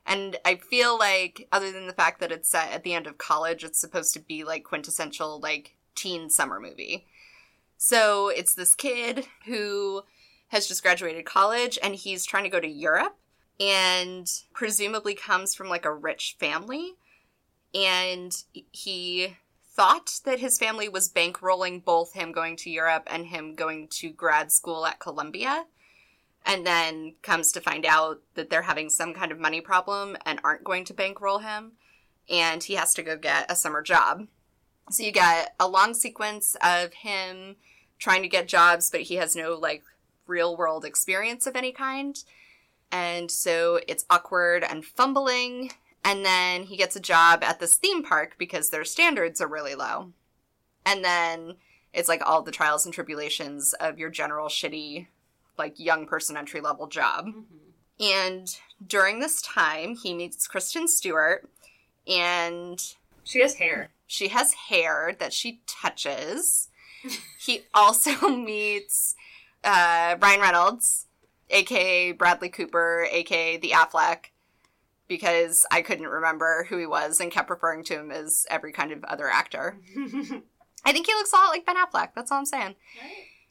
[0.07, 3.19] And I feel like, other than the fact that it's set at the end of
[3.19, 7.07] college, it's supposed to be like quintessential, like teen summer movie.
[7.79, 10.03] So it's this kid who
[10.49, 13.17] has just graduated college and he's trying to go to Europe
[13.61, 16.97] and presumably comes from like a rich family.
[17.75, 18.35] And
[18.71, 23.89] he thought that his family was bankrolling both him going to Europe and him going
[23.89, 25.65] to grad school at Columbia.
[26.47, 30.39] And then comes to find out that they're having some kind of money problem and
[30.45, 31.73] aren't going to bankroll him.
[32.29, 34.29] And he has to go get a summer job.
[34.91, 37.57] So you get a long sequence of him
[37.99, 39.83] trying to get jobs, but he has no like
[40.27, 42.23] real world experience of any kind.
[42.93, 45.73] And so it's awkward and fumbling.
[46.05, 49.75] And then he gets a job at this theme park because their standards are really
[49.75, 50.13] low.
[50.85, 51.55] And then
[51.95, 55.07] it's like all the trials and tribulations of your general shitty,
[55.57, 57.29] like young person entry level job.
[57.99, 58.49] And
[58.87, 61.49] during this time, he meets Kristen Stewart,
[62.07, 62.83] and
[63.23, 63.91] She has hair.
[64.07, 66.69] she has hair that she touches.
[67.39, 69.15] he also meets
[69.63, 71.07] uh, Ryan Reynolds,
[71.49, 74.27] aka Bradley Cooper, aka the Affleck,
[75.09, 78.93] because I couldn't remember who he was and kept referring to him as every kind
[78.93, 79.79] of other actor.
[80.85, 82.11] I think he looks a lot like Ben Affleck.
[82.15, 82.75] That's all I'm saying.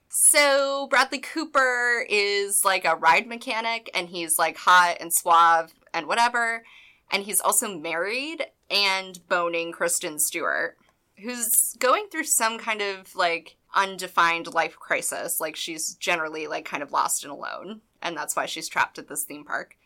[0.10, 6.08] So Bradley Cooper is like a ride mechanic and he's like hot and suave and
[6.08, 6.63] whatever.
[7.12, 10.78] And he's also married and boning Kristen Stewart,
[11.18, 15.42] who's going through some kind of like undefined life crisis.
[15.42, 17.82] Like she's generally like kind of lost and alone.
[18.02, 19.78] And that's why she's trapped at this theme park.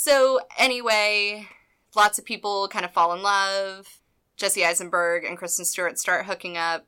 [0.00, 1.48] So anyway,
[1.96, 3.98] lots of people kind of fall in love.
[4.36, 6.86] Jesse Eisenberg and Kristen Stewart start hooking up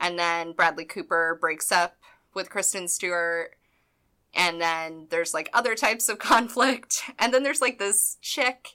[0.00, 1.94] and then Bradley Cooper breaks up
[2.34, 3.52] with Kristen Stewart,
[4.34, 8.70] and then there's like other types of conflict, and then there's like this chick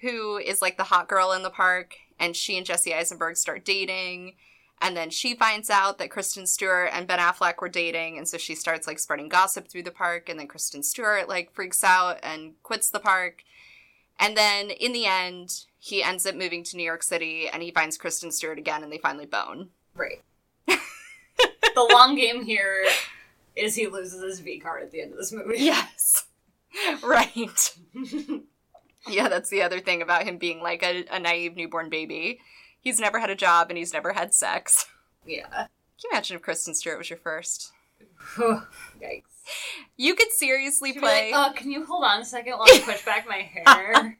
[0.00, 3.64] who is like the hot girl in the park, and she and Jesse Eisenberg start
[3.64, 4.34] dating,
[4.80, 8.38] and then she finds out that Kristen Stewart and Ben Affleck were dating, and so
[8.38, 12.18] she starts like spreading gossip through the park, and then Kristen Stewart like freaks out
[12.22, 13.44] and quits the park.
[14.20, 17.70] And then in the end, he ends up moving to New York City and he
[17.70, 19.68] finds Kristen Stewart again and they finally bone.
[19.94, 20.22] Right.
[20.66, 22.84] the long game here
[23.54, 25.58] is he loses his V card at the end of this movie.
[25.58, 26.26] Yes.
[27.02, 27.76] right.
[29.08, 32.40] Yeah, that's the other thing about him being like a, a naive newborn baby.
[32.80, 34.86] He's never had a job and he's never had sex.
[35.26, 35.46] Yeah.
[35.48, 35.68] Can
[36.04, 37.72] you imagine if Kristen Stewart was your first?
[38.36, 39.22] Yikes.
[39.96, 41.32] You could seriously She'd play.
[41.32, 44.18] like, oh, can you hold on a second while I push back my hair?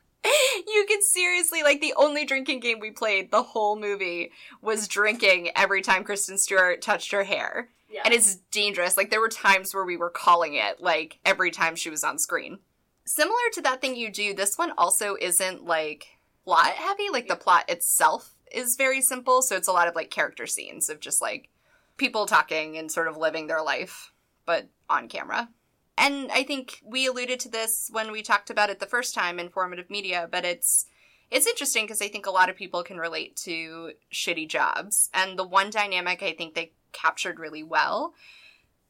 [0.67, 5.51] you could seriously like the only drinking game we played the whole movie was drinking
[5.55, 7.69] every time Kristen Stewart touched her hair.
[7.91, 8.03] Yeah.
[8.05, 8.97] And it's dangerous.
[8.97, 12.19] Like there were times where we were calling it like every time she was on
[12.19, 12.59] screen.
[13.05, 17.09] Similar to that thing you do, this one also isn't like plot heavy.
[17.11, 20.89] Like the plot itself is very simple, so it's a lot of like character scenes
[20.89, 21.49] of just like
[21.97, 24.13] people talking and sort of living their life,
[24.47, 25.49] but on camera.
[25.97, 29.41] And I think we alluded to this when we talked about it the first time
[29.41, 30.87] in formative media, but it's
[31.31, 35.11] it's interesting because I think a lot of people can relate to shitty jobs.
[35.13, 38.15] And the one dynamic I think they captured really well,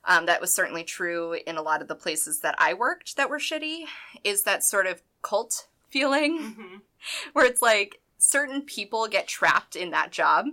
[0.04, 3.28] um, that was certainly true in a lot of the places that I worked that
[3.28, 3.86] were shitty,
[4.22, 6.80] is that sort of cult feeling Mhm.
[7.32, 10.44] where it's like certain people get trapped in that job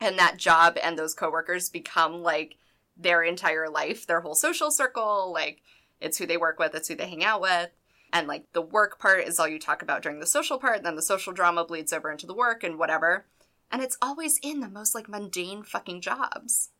[0.00, 2.56] and that job and those coworkers become like
[2.96, 5.60] their entire life, their whole social circle, like
[6.00, 7.68] it's who they work with, it's who they hang out with.
[8.10, 10.96] And like the work part is all you talk about during the social part, then
[10.96, 13.26] the social drama bleeds over into the work and whatever.
[13.70, 16.70] And it's always in the most like mundane fucking jobs.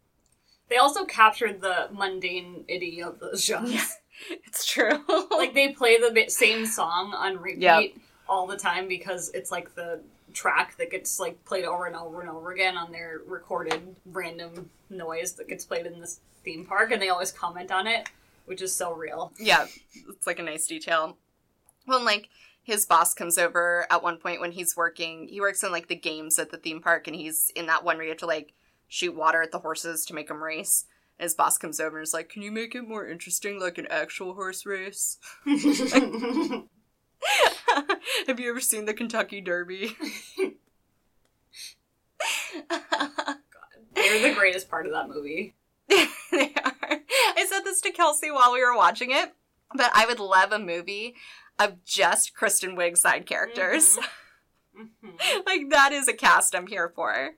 [0.71, 3.73] They also captured the mundane mundanity of those jobs.
[3.73, 3.85] Yeah.
[4.31, 5.05] It's true.
[5.31, 7.90] like they play the same song on repeat Yep.
[8.29, 10.01] All the time because it's like the
[10.35, 14.71] track that gets like played over and over and over again on their recorded random
[14.91, 18.09] noise that gets played in this theme park and they always comment on it
[18.45, 19.67] which is so real Yeah,
[20.09, 21.17] it's like a nice detail.
[21.87, 22.29] Well, and, like
[22.62, 25.29] his boss comes over at one point when he's working.
[25.29, 27.97] He works in like the games at the theme park, and he's in that one
[27.97, 28.53] where you have to like
[28.88, 30.85] shoot water at the horses to make them race.
[31.19, 33.79] And his boss comes over and is like, "Can you make it more interesting, like
[33.79, 35.19] an actual horse race?"
[38.27, 39.97] have you ever seen the Kentucky Derby?
[43.95, 45.55] they're the greatest part of that movie
[45.88, 47.01] they are.
[47.37, 49.33] I said this to Kelsey while we were watching it,
[49.75, 51.14] but I would love a movie
[51.59, 53.99] of just Kristen Wiig side characters.
[54.79, 55.45] Mhm.
[55.47, 57.31] like that is a cast I'm here for.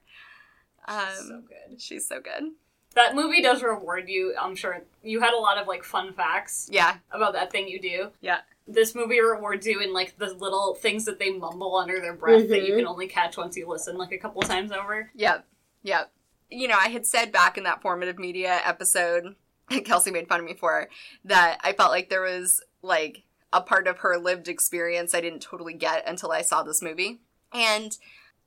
[0.87, 2.51] Um, so good she's so good.
[2.95, 6.67] That movie does reward you i'm sure you had a lot of like fun facts
[6.71, 10.75] Yeah, about that thing you do yeah, this movie rewards you in like the little
[10.75, 12.87] things that they mumble under their breath that you can mm-hmm.
[12.87, 15.09] only catch once you listen like a couple times over.
[15.15, 15.45] yep,
[15.83, 16.11] yep.
[16.49, 19.35] You know, I had said back in that formative media episode,
[19.69, 20.89] that Kelsey made fun of me for
[21.23, 21.59] that.
[21.63, 23.23] I felt like there was like
[23.53, 27.21] a part of her lived experience I didn't totally get until I saw this movie,
[27.53, 27.97] and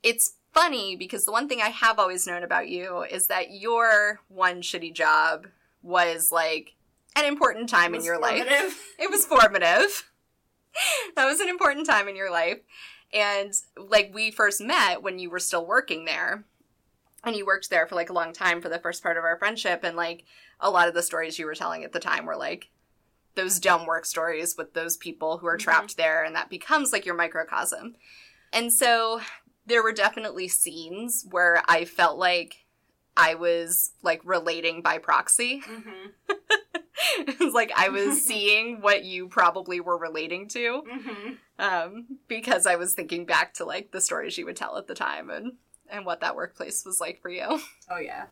[0.03, 4.21] it's funny because the one thing I have always known about you is that your
[4.29, 5.47] one shitty job
[5.83, 6.73] was like
[7.15, 8.47] an important time in your life.
[8.99, 10.09] It was formative.
[11.15, 12.59] that was an important time in your life.
[13.13, 16.45] And like we first met when you were still working there.
[17.25, 19.37] And you worked there for like a long time for the first part of our
[19.37, 19.81] friendship.
[19.83, 20.23] And like
[20.59, 22.69] a lot of the stories you were telling at the time were like
[23.35, 25.61] those dumb work stories with those people who are Mhm.
[25.61, 26.23] trapped there.
[26.23, 27.95] And that becomes like your microcosm.
[28.53, 29.21] And so
[29.65, 32.65] there were definitely scenes where I felt like
[33.17, 35.61] I was like relating by proxy.
[35.69, 36.11] Mhm.
[37.27, 41.37] it was like I was seeing what you probably were relating to Mhm.
[41.59, 44.95] um, because I was thinking back to like the stories you would tell at the
[44.95, 45.53] time and
[45.89, 47.59] and what that workplace was like for you.
[47.91, 48.25] Oh yeah.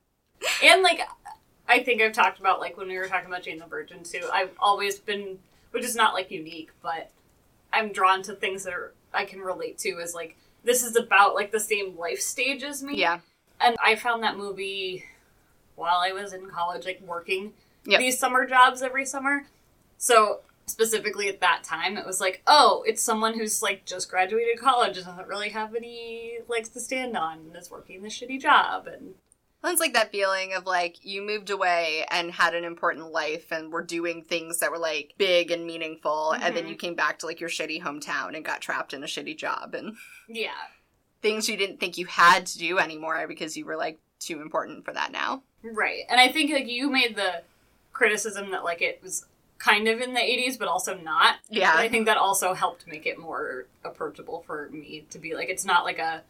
[0.64, 1.02] And like
[1.68, 4.28] I think I've talked about like when we were talking about Jane the Virgin too.
[4.32, 5.40] I've always been
[5.72, 7.10] which is not like unique, but
[7.72, 11.36] I'm drawn to things that are, I can relate to as like this is about
[11.36, 12.98] like the same life stage as me.
[12.98, 13.20] Yeah,
[13.60, 15.06] And I found that movie
[15.76, 17.54] while I was in college, like working
[17.86, 18.00] Yep.
[18.00, 19.46] these summer jobs every summer.
[19.98, 24.60] So specifically at that time, it was like, oh, it's someone who's like just graduated
[24.60, 28.40] college and doesn't really have any legs to stand on and is working this shitty
[28.42, 28.88] job.
[28.88, 29.16] And
[29.64, 33.50] Well, it's like that feeling of like you moved away and had an important life
[33.52, 36.70] and were doing things that were like big and meaningful, and then Mhm.
[36.72, 39.74] you came back to like your shitty hometown and got trapped in a shitty job
[39.74, 39.96] and
[40.28, 40.52] yeah,
[41.22, 44.84] things you didn't think you had to do anymore because you were like too important
[44.84, 45.44] for that now.
[45.64, 46.04] right.
[46.10, 47.44] And I think like you made the
[47.94, 49.26] criticism that like it was
[49.60, 51.36] kind of in the 80s, but also not.
[51.50, 55.36] Yeah, And I think that also helped make it more approachable for me to be
[55.36, 56.22] like, it's not like a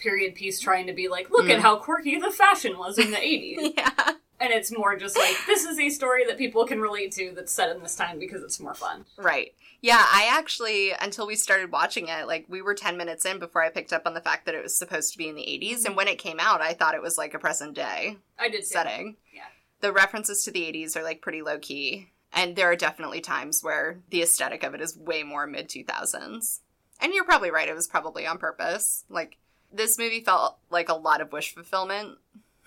[0.00, 1.54] period piece trying to be like, look Mm.
[1.54, 3.74] at how quirky the fashion was in the 80s.
[3.76, 4.12] yeah.
[4.40, 7.52] and it's more just like, this is a story that people can relate to that's
[7.52, 9.04] set in this time because it's more fun.
[9.16, 9.54] Right.
[9.82, 13.62] Yeah, I actually, until we started watching it, like we were 10 minutes in before
[13.62, 15.86] I picked up on the fact that it was supposed to be in the 80s.
[15.86, 18.66] And when it came out, I thought it was like a present day I did
[18.66, 19.16] setting.
[19.32, 19.42] Yeah.
[19.80, 22.08] The references to the 80s are like pretty low key.
[22.32, 26.60] And there are definitely times where the aesthetic of it is way more mid 2000s.
[27.00, 29.04] And you're probably right, it was probably on purpose.
[29.08, 29.38] Like,
[29.72, 32.18] This movie felt like a lot of wish fulfillment.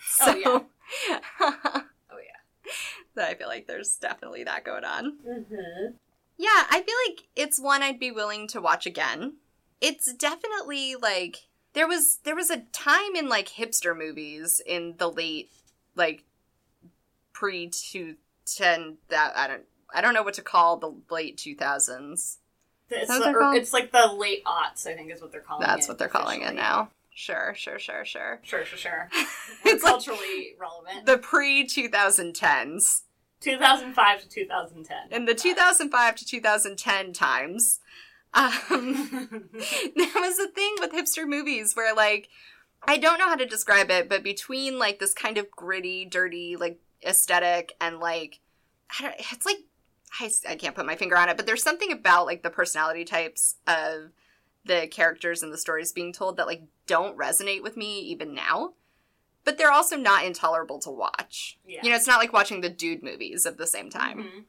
[0.05, 0.65] So, Oh,
[1.09, 1.19] yeah.
[1.39, 2.71] Oh yeah.
[3.15, 5.17] that I feel like there's definitely that going on.
[5.27, 5.93] Mm-hmm.
[6.37, 9.35] Yeah, I feel like it's one I'd be willing to watch again.
[9.81, 11.37] It's definitely like
[11.73, 15.51] there was there was a time in like hipster movies in the late
[15.95, 16.23] like
[17.33, 21.55] pre two ten that I don't I don't know what to call the late two
[21.55, 22.39] thousands.
[22.89, 25.67] It's, the, or- it's like the late aughts, I think, is what they're calling it.
[25.67, 26.89] That's what they're calling it now.
[27.15, 28.39] Sure, sure, sure, sure.
[28.43, 29.09] Sure, sure, sure.
[29.65, 31.05] It's like culturally relevant.
[31.05, 33.03] the pre two thousand tens.
[33.41, 34.97] 2005 to 2010.
[35.11, 37.79] In the 2005 to 2010 times,
[38.33, 42.29] um, there was a thing with hipster movies where like
[42.87, 46.55] i don't know how to describe it but between like this kind of gritty dirty
[46.55, 48.39] like aesthetic and like
[48.97, 49.57] I don't, it's like
[50.19, 53.03] I, I can't put my finger on it but there's something about like the personality
[53.05, 54.11] types of
[54.65, 58.73] the characters and the stories being told that like don't resonate with me even now
[59.45, 61.81] but they're also not intolerable to watch Yeah.
[61.83, 64.43] you know it's not like watching the dude movies of the same time Mhm.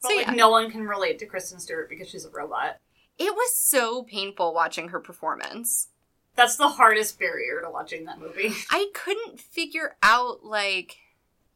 [0.00, 0.32] So, like yeah.
[0.32, 2.78] no one can relate to Kristen Stewart because she's a robot.
[3.18, 5.88] it was so painful watching her performance
[6.34, 8.52] That's the hardest barrier to watching that movie.
[8.70, 10.96] I couldn't figure out like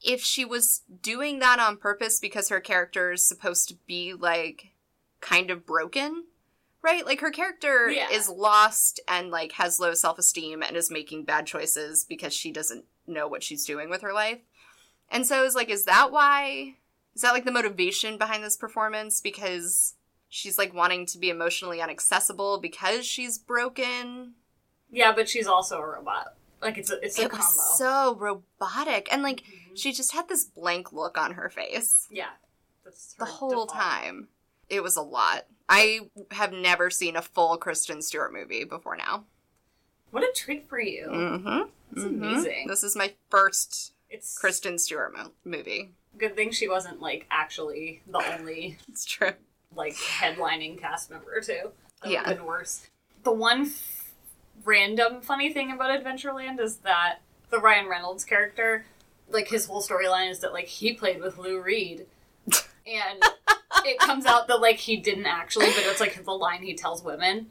[0.02, 4.72] if she was doing that on purpose because her character is supposed to be like
[5.20, 6.24] kind of broken.
[6.82, 7.04] Right?
[7.04, 8.08] Like her character Yeah.
[8.10, 12.84] is lost and like has low self-esteem and is making bad choices because she doesn't
[13.08, 14.38] know what she's doing with her life.
[15.10, 16.74] And so it's like is that why
[17.14, 19.94] is that like the motivation behind this performance because
[20.28, 24.34] she's like wanting to be emotionally inaccessible because she's broken?
[24.90, 26.36] Yeah, but she's also a robot.
[26.62, 27.44] Like it's a it's a it combo.
[27.76, 29.65] so robotic and like Mhm.
[29.76, 32.30] She just had this blank look on her face yeah,
[32.84, 33.72] that's the whole default.
[33.72, 34.28] time
[34.68, 36.00] it was a lot i
[36.32, 39.24] have never seen a full kristen stewart movie before now
[40.10, 41.06] What a treat for you!
[41.08, 41.62] mm-hmm.
[41.92, 42.66] That's amazing.
[42.68, 48.02] this is my first It's kristen stewart mo- movie good thing she wasn't like actually
[48.06, 49.32] the only it's true
[49.74, 51.70] like headlining cast member too.
[52.02, 52.32] That Yeah.
[52.32, 52.86] been worse.
[53.24, 54.14] The one f-
[54.64, 57.16] random funny thing about Adventureland is that
[57.50, 58.86] the Ryan Reynolds character,
[59.30, 62.06] like his whole storyline is that like he played with Lou Reed,
[62.86, 63.22] and
[63.84, 67.02] it comes out that like he didn't actually, but it's like the line he tells
[67.02, 67.46] women.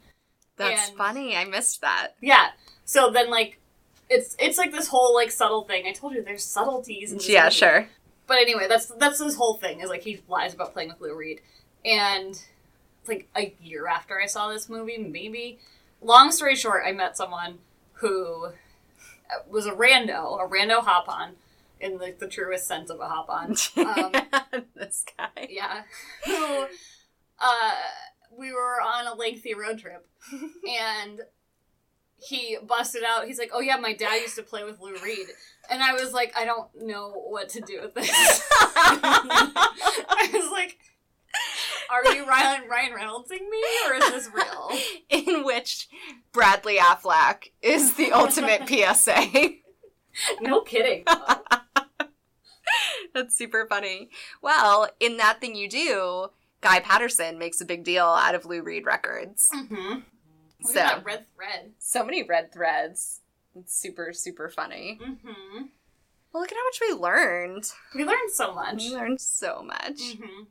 [0.56, 2.48] that's And- funny i missed that Yeah.
[2.84, 3.58] So then like.
[4.08, 5.84] It's it's like this whole like subtle thing.
[5.84, 7.10] I told you there's subtleties.
[7.10, 7.54] In this yeah movie.
[7.56, 7.88] sure
[8.28, 11.16] But anyway, that's that's his whole thing is like he lies about playing with Lou
[11.16, 11.40] Reed,
[11.84, 12.40] and
[13.08, 15.58] like a year after I saw this movie, maybe.
[16.00, 17.58] Long story short, I met someone
[17.94, 18.50] who
[19.50, 21.32] was a rando, a rando hop on,
[21.80, 23.54] in like the truest sense of a hop on.
[23.76, 24.12] Um,
[24.74, 25.82] this guy yeah,
[26.24, 26.66] who
[27.38, 27.70] uh,
[28.36, 30.06] we were on a lengthy road trip,
[30.68, 31.20] and
[32.16, 33.26] he busted out.
[33.26, 35.26] He's like, "Oh yeah, my dad used to play with Lou Reed,"
[35.70, 38.10] and I was like, "I don't know what to do with this."
[38.60, 40.78] I was like,
[41.90, 44.70] "Are you Ryan Ryan Reynoldsing me, or is this real?"
[45.10, 45.88] in which
[46.32, 49.60] bradley affleck is the ultimate psa
[50.40, 51.04] No kidding.
[53.16, 54.10] That's super funny.
[54.42, 56.28] Well, in that thing you do,
[56.60, 59.48] Guy Patterson makes a big deal out of Lou Reed Records.
[59.54, 60.00] mm-hmm.
[60.62, 61.72] Look So- at that red thread.
[61.78, 63.20] So many red threads.
[63.58, 64.98] It's super, super funny.
[65.02, 65.62] Mm-hmm.
[66.32, 67.72] Well, look at how much we learned.
[67.94, 68.76] We learned so much.
[68.82, 69.96] We learned so much.
[69.98, 70.42] Mm-hmm.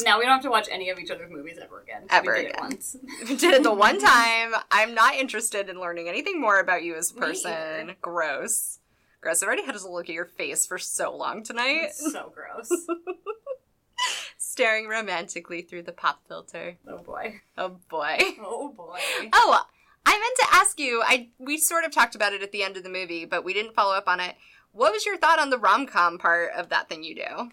[0.00, 2.02] Now we don't have to watch any of each other's movies ever again.
[2.10, 2.54] Ever we did again.
[2.56, 2.96] It once.
[3.28, 4.54] We did it the one time.
[4.72, 7.94] I'm not interested in learning anything more about you as a person.
[8.00, 8.78] Gross.
[9.20, 9.42] Gross.
[9.42, 11.80] I already had to look at your face for so long tonight.
[11.84, 12.70] It's so gross.
[14.36, 16.76] Staring romantically through the pop filter.
[16.88, 17.40] Oh boy.
[17.56, 18.16] Oh boy.
[18.40, 18.98] Oh boy.
[19.32, 19.60] Oh,
[20.06, 21.02] I meant to ask you.
[21.04, 23.52] I we sort of talked about it at the end of the movie, but we
[23.52, 24.36] didn't follow up on it.
[24.72, 27.50] What was your thought on the rom com part of that thing you do?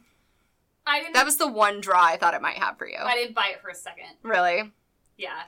[0.86, 1.13] I didn't.
[1.13, 2.97] That was the one draw I thought it might have for you.
[2.99, 4.05] I didn't buy it for a second.
[4.22, 4.72] Really?
[5.18, 5.41] Yeah,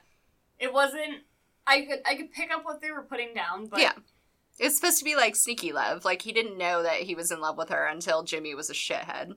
[0.59, 1.21] it wasn't.
[1.67, 3.93] I could I could pick up what they were putting down, but Yeah.
[4.59, 6.03] It's supposed to be like sneaky love.
[6.05, 8.73] Like he didn't know that he was in love with her until Jimmy was a
[8.73, 9.35] shithead.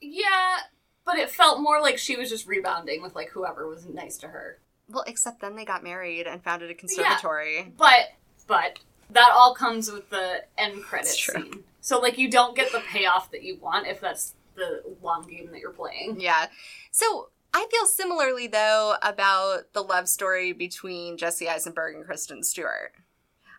[0.00, 0.56] yeah,
[1.04, 4.28] but it felt more like she was just rebounding with like whoever was nice to
[4.28, 4.58] her.
[4.88, 7.72] Well, except then they got married and founded a conservatory.
[7.76, 8.12] But
[8.46, 8.78] but
[9.10, 11.64] that all comes with the end credit scene.
[11.80, 15.50] So like you don't get the payoff that you want if that's the long game
[15.52, 16.20] that you're playing.
[16.20, 16.46] Yeah.
[16.90, 22.92] So I feel similarly though about the love story between Jesse Eisenberg and Kristen Stewart.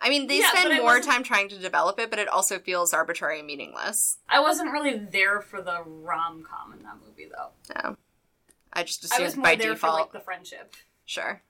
[0.01, 2.93] I mean, they Yeah, spend more time trying to develop it, but it also feels
[2.93, 4.17] arbitrary and meaningless.
[4.29, 7.51] I wasn't really there for the rom com in that movie though.
[7.75, 7.97] No.
[8.73, 9.95] I just I was assumed more by there default.
[9.95, 10.75] for like the friendship.
[11.05, 11.41] Sure.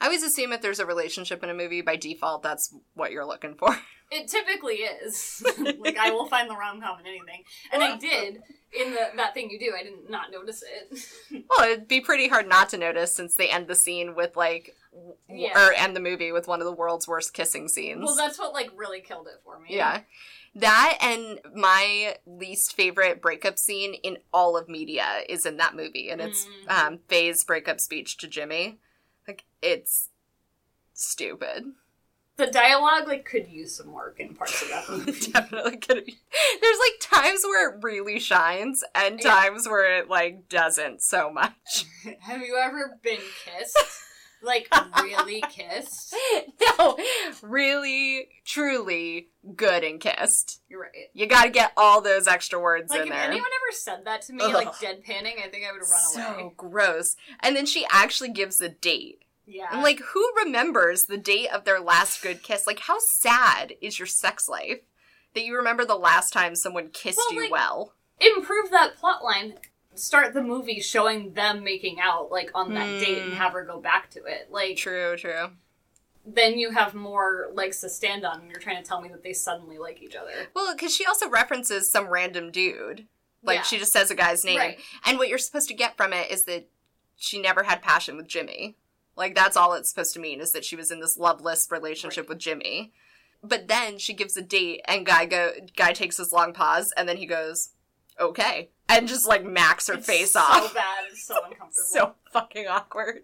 [0.00, 3.26] I always assume if there's a relationship in a movie, by default, that's what you're
[3.26, 3.76] looking for.
[4.08, 5.42] It typically is.
[5.80, 7.42] like I will find the rom com in anything,
[7.72, 8.40] and I did
[8.72, 9.72] in the that thing you do.
[9.76, 11.44] I did not notice it.
[11.50, 14.76] Well, it'd be pretty hard not to notice since they end the scene with like,
[15.28, 15.58] Yeah.
[15.70, 18.04] or end the movie with one of the world's worst kissing scenes.
[18.04, 19.74] well, that's what like really killed it for me.
[19.76, 20.02] yeah.
[20.54, 26.10] That and my least favorite breakup scene in all of media is in that movie,
[26.10, 26.70] and it's Mhm.
[26.86, 28.78] um, Faye's breakup speech to Jimmy.
[29.26, 30.08] Like, it's
[30.94, 31.64] stupid.
[32.36, 35.30] the dialogue like could use some work in parts of that movie.
[35.32, 36.18] Definitely could be.
[36.60, 39.30] There's like times where it really shines and Yeah.
[39.30, 41.86] times where it like doesn't so much.
[42.20, 43.78] Have you ever been kissed?
[44.46, 44.68] Like
[45.02, 46.14] really kissed?
[46.78, 46.96] no,
[47.42, 50.60] really, truly good and kissed.
[50.68, 50.92] You're right.
[51.12, 53.22] You gotta get all those extra words Like in if there.
[53.22, 54.54] anyone ever said that to me, Ugh.
[54.54, 56.52] like deadpanning, I think I would run so away.
[56.56, 57.16] gross.
[57.40, 59.22] And then she actually gives a date.
[59.46, 59.66] Yeah.
[59.70, 62.66] I'm like, who remembers the date of their last good kiss?
[62.66, 64.80] Like, how sad is your sex life
[65.34, 67.92] that you remember the last time someone kissed Well, you like- well?
[68.20, 69.54] improve that plot line.
[69.98, 73.36] Start the movie showing them making out like on that date and Mm.
[73.36, 74.48] have her go back to it.
[74.50, 75.50] Like True, true.
[76.24, 79.22] then you have more legs to stand on and you're trying to tell me that
[79.22, 80.48] they suddenly like each other.
[80.54, 83.06] Well, because she also references some random dude.
[83.42, 83.62] Like, Yeah.
[83.62, 84.58] she just says a guy's name.
[84.58, 84.80] Right.
[85.04, 86.68] And what you're supposed to get from it is that
[87.16, 88.76] she never had passion with Jimmy.
[89.14, 92.24] Like, that's all it's supposed to mean, is that she was in this loveless relationship
[92.24, 92.28] Right.
[92.30, 92.92] with Jimmy.
[93.42, 97.08] But then she gives a date, and guy go guy takes this long pause, and
[97.08, 97.70] then he goes,
[98.18, 100.68] "Okay," and just like max her It's face so off.
[100.68, 101.04] So bad.
[101.10, 101.70] It's so uncomfortable.
[101.72, 103.22] So fucking awkward.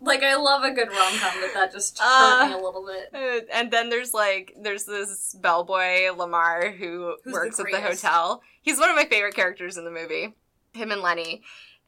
[0.00, 2.86] like I love a good rom com, but that just hurt Uh, me a little
[2.86, 3.10] bit.
[3.14, 7.80] Uh, and then there's like there's this bellboy Lamar who Who's works the at the
[7.80, 8.42] hotel.
[8.62, 10.34] He's one of my favorite characters in the movie.
[10.72, 11.42] Him and Lenny.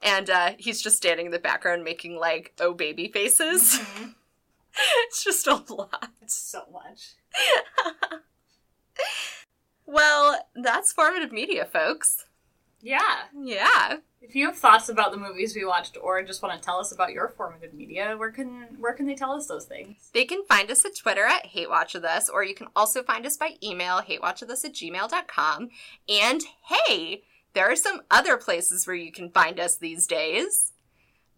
[0.04, 3.78] And uh, he's just standing in the background making like oh baby faces.
[3.78, 4.14] Mhm.
[5.06, 6.10] it's just a lot.
[6.22, 7.14] It's so much.
[9.93, 12.24] Well, that's formative media, folks.
[12.80, 13.24] Yeah.
[13.38, 13.99] Yeah.
[14.22, 16.93] If you have thoughts about the movies we watched or just want to tell us
[16.93, 20.09] about your formative media, where can where can they tell us those things?
[20.14, 23.03] They can find us at Twitter at Hate Watch With Us, or you can also
[23.03, 25.68] find us by email, hatewatchwithus at gmail.com.
[26.09, 27.22] And hey,
[27.53, 30.72] there are some other places where you can find us these days.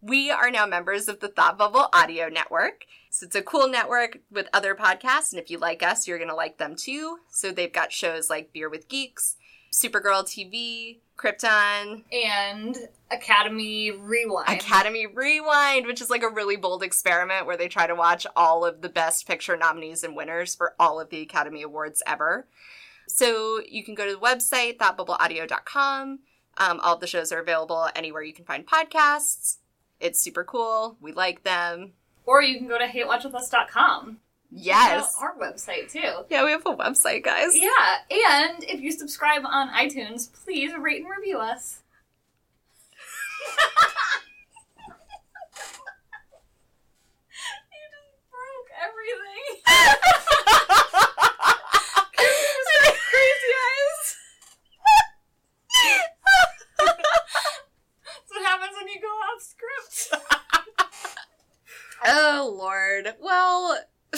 [0.01, 2.85] We are now members of the Thought Bubble Audio Network.
[3.15, 6.31] So it's a cool network with other podcasts, and if you like us, you're going
[6.31, 7.19] to like them too.
[7.31, 9.37] So they've got shows like Beer with Geeks,
[9.73, 12.77] Supergirl TV, Krypton, And
[13.13, 14.49] Academy Rewind.
[14.49, 18.65] Academy Rewind, which is like a really bold experiment where they try to watch all
[18.65, 22.49] of the best picture nominees and winners for all of the Academy Awards ever.
[23.07, 26.19] So you can go to the website, thoughtbubbleaudio.com.
[26.57, 29.59] Um, all of the shows are available anywhere you can find podcasts.
[30.01, 30.97] It's super cool.
[31.01, 31.93] We like them.
[32.27, 34.19] Or you can go to hatewatchwithus.com.
[34.57, 35.17] Yes.
[35.21, 36.25] Our website too.
[36.31, 37.57] Yeah, we have a website, guys.
[37.57, 41.81] Yeah, and if you subscribe on iTunes, please rate and review us.
[44.79, 44.85] you
[47.91, 49.43] just broke everything.
[53.11, 54.03] Crazy eyes.
[58.07, 60.15] That's what happens when you go off script.
[62.07, 63.15] Oh, Lord.
[63.21, 63.79] Well,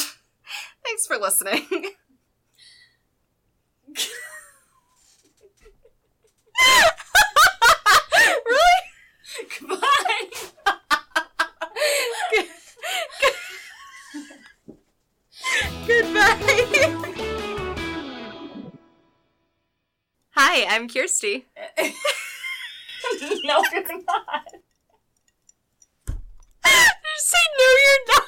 [0.84, 1.66] thanks for listening.
[8.46, 8.82] really?
[9.60, 10.30] Goodbye.
[15.86, 17.02] Goodbye.
[20.30, 21.46] Hi, I'm Kirsty.
[23.44, 24.44] no, you're not
[27.26, 28.25] say no, you're not?